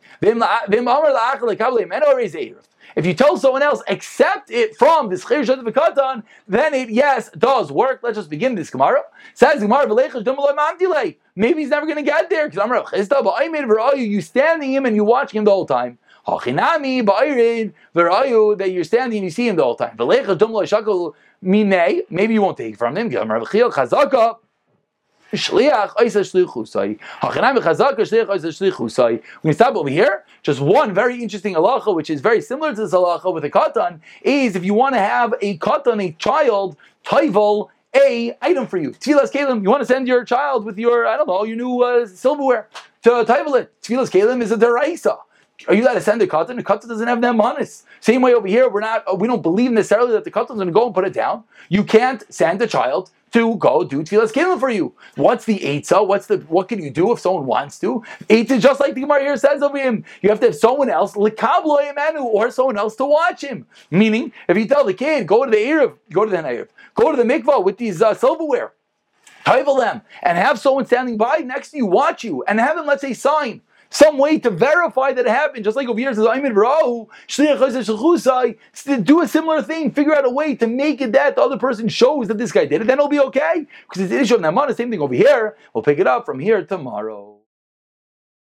If 2.93 3.05
you 3.05 3.13
tell 3.13 3.37
someone 3.37 3.63
else, 3.63 3.81
accept 3.87 4.51
it 4.51 4.75
from 4.75 5.09
this 5.09 5.25
Chir 5.25 5.43
Katan, 5.45 6.23
then 6.47 6.73
it, 6.75 6.89
yes, 6.89 7.31
does 7.31 7.71
work. 7.71 8.01
Let's 8.03 8.17
just 8.17 8.29
begin 8.29 8.53
this 8.53 8.69
Gemara. 8.69 9.01
Says 9.33 9.61
Gemara, 9.61 11.15
maybe 11.35 11.61
he's 11.61 11.69
never 11.69 11.85
going 11.87 11.97
to 11.97 12.03
get 12.03 12.29
there 12.29 12.47
because 12.47 12.59
I'm 12.61 12.71
Rav 12.71 13.97
You 13.97 14.21
standing 14.21 14.71
him 14.71 14.85
and 14.85 14.95
you 14.95 15.03
watching 15.03 15.39
him 15.39 15.45
the 15.45 15.51
whole 15.51 15.65
time. 15.65 15.97
Hachinami 16.27 17.05
ba'irin 17.05 17.73
v'rayu 17.95 18.57
that 18.57 18.71
you're 18.71 18.83
standing 18.83 19.19
and 19.19 19.25
you 19.25 19.31
see 19.31 19.47
him 19.47 19.55
the 19.55 19.63
whole 19.63 19.75
time. 19.75 19.95
Lo 19.97 21.15
mimei. 21.41 22.01
Maybe 22.09 22.33
you 22.33 22.41
won't 22.41 22.57
take 22.57 22.77
from 22.77 22.97
him. 22.97 23.09
Gemara 23.09 23.41
v'chil 23.41 23.71
chazaka. 23.71 24.37
Shliach 25.33 25.95
oisa 25.95 26.21
shlichusai. 26.21 26.99
Hachinami 27.21 27.59
chazaka 27.59 27.99
shliach 27.99 28.27
oisa 28.27 28.49
shlichusai. 28.71 29.23
We 29.43 29.53
stop 29.53 29.75
over 29.75 29.89
here. 29.89 30.25
Just 30.43 30.59
one 30.59 30.93
very 30.93 31.21
interesting 31.21 31.55
halacha, 31.55 31.95
which 31.95 32.09
is 32.09 32.21
very 32.21 32.41
similar 32.41 32.75
to 32.75 32.81
this 32.81 32.93
halacha 32.93 33.33
with 33.33 33.45
a 33.45 33.49
katan, 33.49 34.01
is 34.21 34.55
if 34.55 34.65
you 34.65 34.73
want 34.73 34.95
to 34.95 34.99
have 34.99 35.33
a 35.41 35.57
katan, 35.57 36.03
a 36.03 36.11
child, 36.13 36.75
taival, 37.05 37.69
a 37.95 38.35
item 38.41 38.67
for 38.67 38.77
you. 38.77 38.91
Tfilas 38.91 39.31
Kalim, 39.31 39.63
you 39.63 39.69
want 39.69 39.81
to 39.81 39.85
send 39.85 40.07
your 40.07 40.23
child 40.23 40.65
with 40.65 40.77
your, 40.77 41.05
I 41.05 41.17
don't 41.17 41.27
know, 41.27 41.43
your 41.43 41.57
new 41.57 41.81
uh, 41.83 42.05
silverware 42.07 42.69
to 43.03 43.09
Taival 43.09 43.59
it. 43.59 43.81
Tfilas 43.81 44.09
Kalim 44.09 44.41
is 44.41 44.51
a 44.51 44.57
deraisa. 44.57 45.17
Are 45.67 45.73
you 45.73 45.83
allowed 45.83 45.93
to 45.93 46.01
send 46.01 46.21
a 46.21 46.27
katan? 46.27 46.55
The 46.55 46.63
katan 46.63 46.87
doesn't 46.87 47.07
have 47.07 47.21
that 47.21 47.35
manis. 47.35 47.83
Same 47.99 48.21
way 48.21 48.33
over 48.33 48.47
here, 48.47 48.69
we're 48.69 48.79
not. 48.81 49.19
We 49.19 49.27
don't 49.27 49.41
believe 49.41 49.71
necessarily 49.71 50.11
that 50.13 50.23
the 50.23 50.31
katan's 50.31 50.55
going 50.55 50.67
to 50.67 50.73
go 50.73 50.85
and 50.85 50.95
put 50.95 51.05
it 51.05 51.13
down. 51.13 51.43
You 51.69 51.83
can't 51.83 52.23
send 52.33 52.61
a 52.61 52.67
child 52.67 53.11
to 53.31 53.55
go 53.55 53.83
do 53.83 54.03
tefillas 54.03 54.31
kelim 54.33 54.59
for 54.59 54.69
you. 54.69 54.93
What's 55.15 55.45
the 55.45 55.59
eitzah? 55.59 56.05
What's 56.05 56.27
the 56.27 56.37
what 56.49 56.67
can 56.67 56.83
you 56.83 56.89
do 56.89 57.11
if 57.11 57.19
someone 57.19 57.45
wants 57.45 57.79
to? 57.79 58.03
Eitzah, 58.29 58.59
just 58.59 58.79
like 58.79 58.93
the 58.93 59.01
Gemara 59.01 59.21
here 59.21 59.37
says 59.37 59.61
over 59.61 59.77
him, 59.77 60.03
you 60.21 60.29
have 60.29 60.39
to 60.41 60.47
have 60.47 60.55
someone 60.55 60.89
else 60.89 61.13
lekablo 61.13 61.93
emanu 61.93 62.23
or 62.23 62.51
someone 62.51 62.77
else 62.77 62.95
to 62.97 63.05
watch 63.05 63.41
him. 63.41 63.65
Meaning, 63.89 64.33
if 64.47 64.57
you 64.57 64.67
tell 64.67 64.83
the 64.83 64.93
kid 64.93 65.27
go 65.27 65.45
to 65.45 65.51
the 65.51 65.57
erev, 65.57 65.95
go 66.11 66.25
to 66.25 66.31
the 66.31 66.37
erev, 66.37 66.67
go 66.95 67.11
to 67.11 67.17
the 67.17 67.23
mikvah 67.23 67.63
with 67.63 67.77
these 67.77 68.01
uh, 68.01 68.13
silverware, 68.13 68.73
title 69.45 69.75
them, 69.75 70.01
and 70.23 70.37
have 70.37 70.59
someone 70.59 70.85
standing 70.85 71.17
by 71.17 71.37
next 71.37 71.71
to 71.71 71.77
you 71.77 71.85
watch 71.85 72.23
you, 72.23 72.43
and 72.43 72.59
have 72.59 72.75
them 72.75 72.85
let's 72.85 73.01
say 73.01 73.13
sign 73.13 73.61
some 73.91 74.17
way 74.17 74.39
to 74.39 74.49
verify 74.49 75.11
that 75.11 75.25
it 75.25 75.29
happened. 75.29 75.65
Just 75.65 75.77
like 75.77 75.87
over 75.87 75.99
here 75.99 76.13
says, 76.13 76.25
Aymin 76.25 76.55
Rahu, 76.55 77.07
do 79.03 79.21
a 79.21 79.27
similar 79.27 79.61
thing, 79.61 79.91
figure 79.91 80.15
out 80.15 80.25
a 80.25 80.29
way 80.29 80.55
to 80.55 80.65
make 80.65 81.01
it 81.01 81.11
that 81.11 81.35
the 81.35 81.41
other 81.41 81.57
person 81.57 81.89
shows 81.89 82.29
that 82.29 82.37
this 82.37 82.51
guy 82.51 82.65
did 82.65 82.81
it, 82.81 82.87
then 82.87 82.97
it'll 82.97 83.09
be 83.09 83.19
okay. 83.19 83.67
Because 83.87 84.01
it's 84.01 84.13
an 84.13 84.19
issue 84.19 84.35
of 84.35 84.41
Namana, 84.41 84.75
same 84.75 84.89
thing 84.89 85.01
over 85.01 85.13
here. 85.13 85.57
We'll 85.73 85.83
pick 85.83 85.99
it 85.99 86.07
up 86.07 86.25
from 86.25 86.39
here 86.39 86.65
tomorrow. 86.65 87.40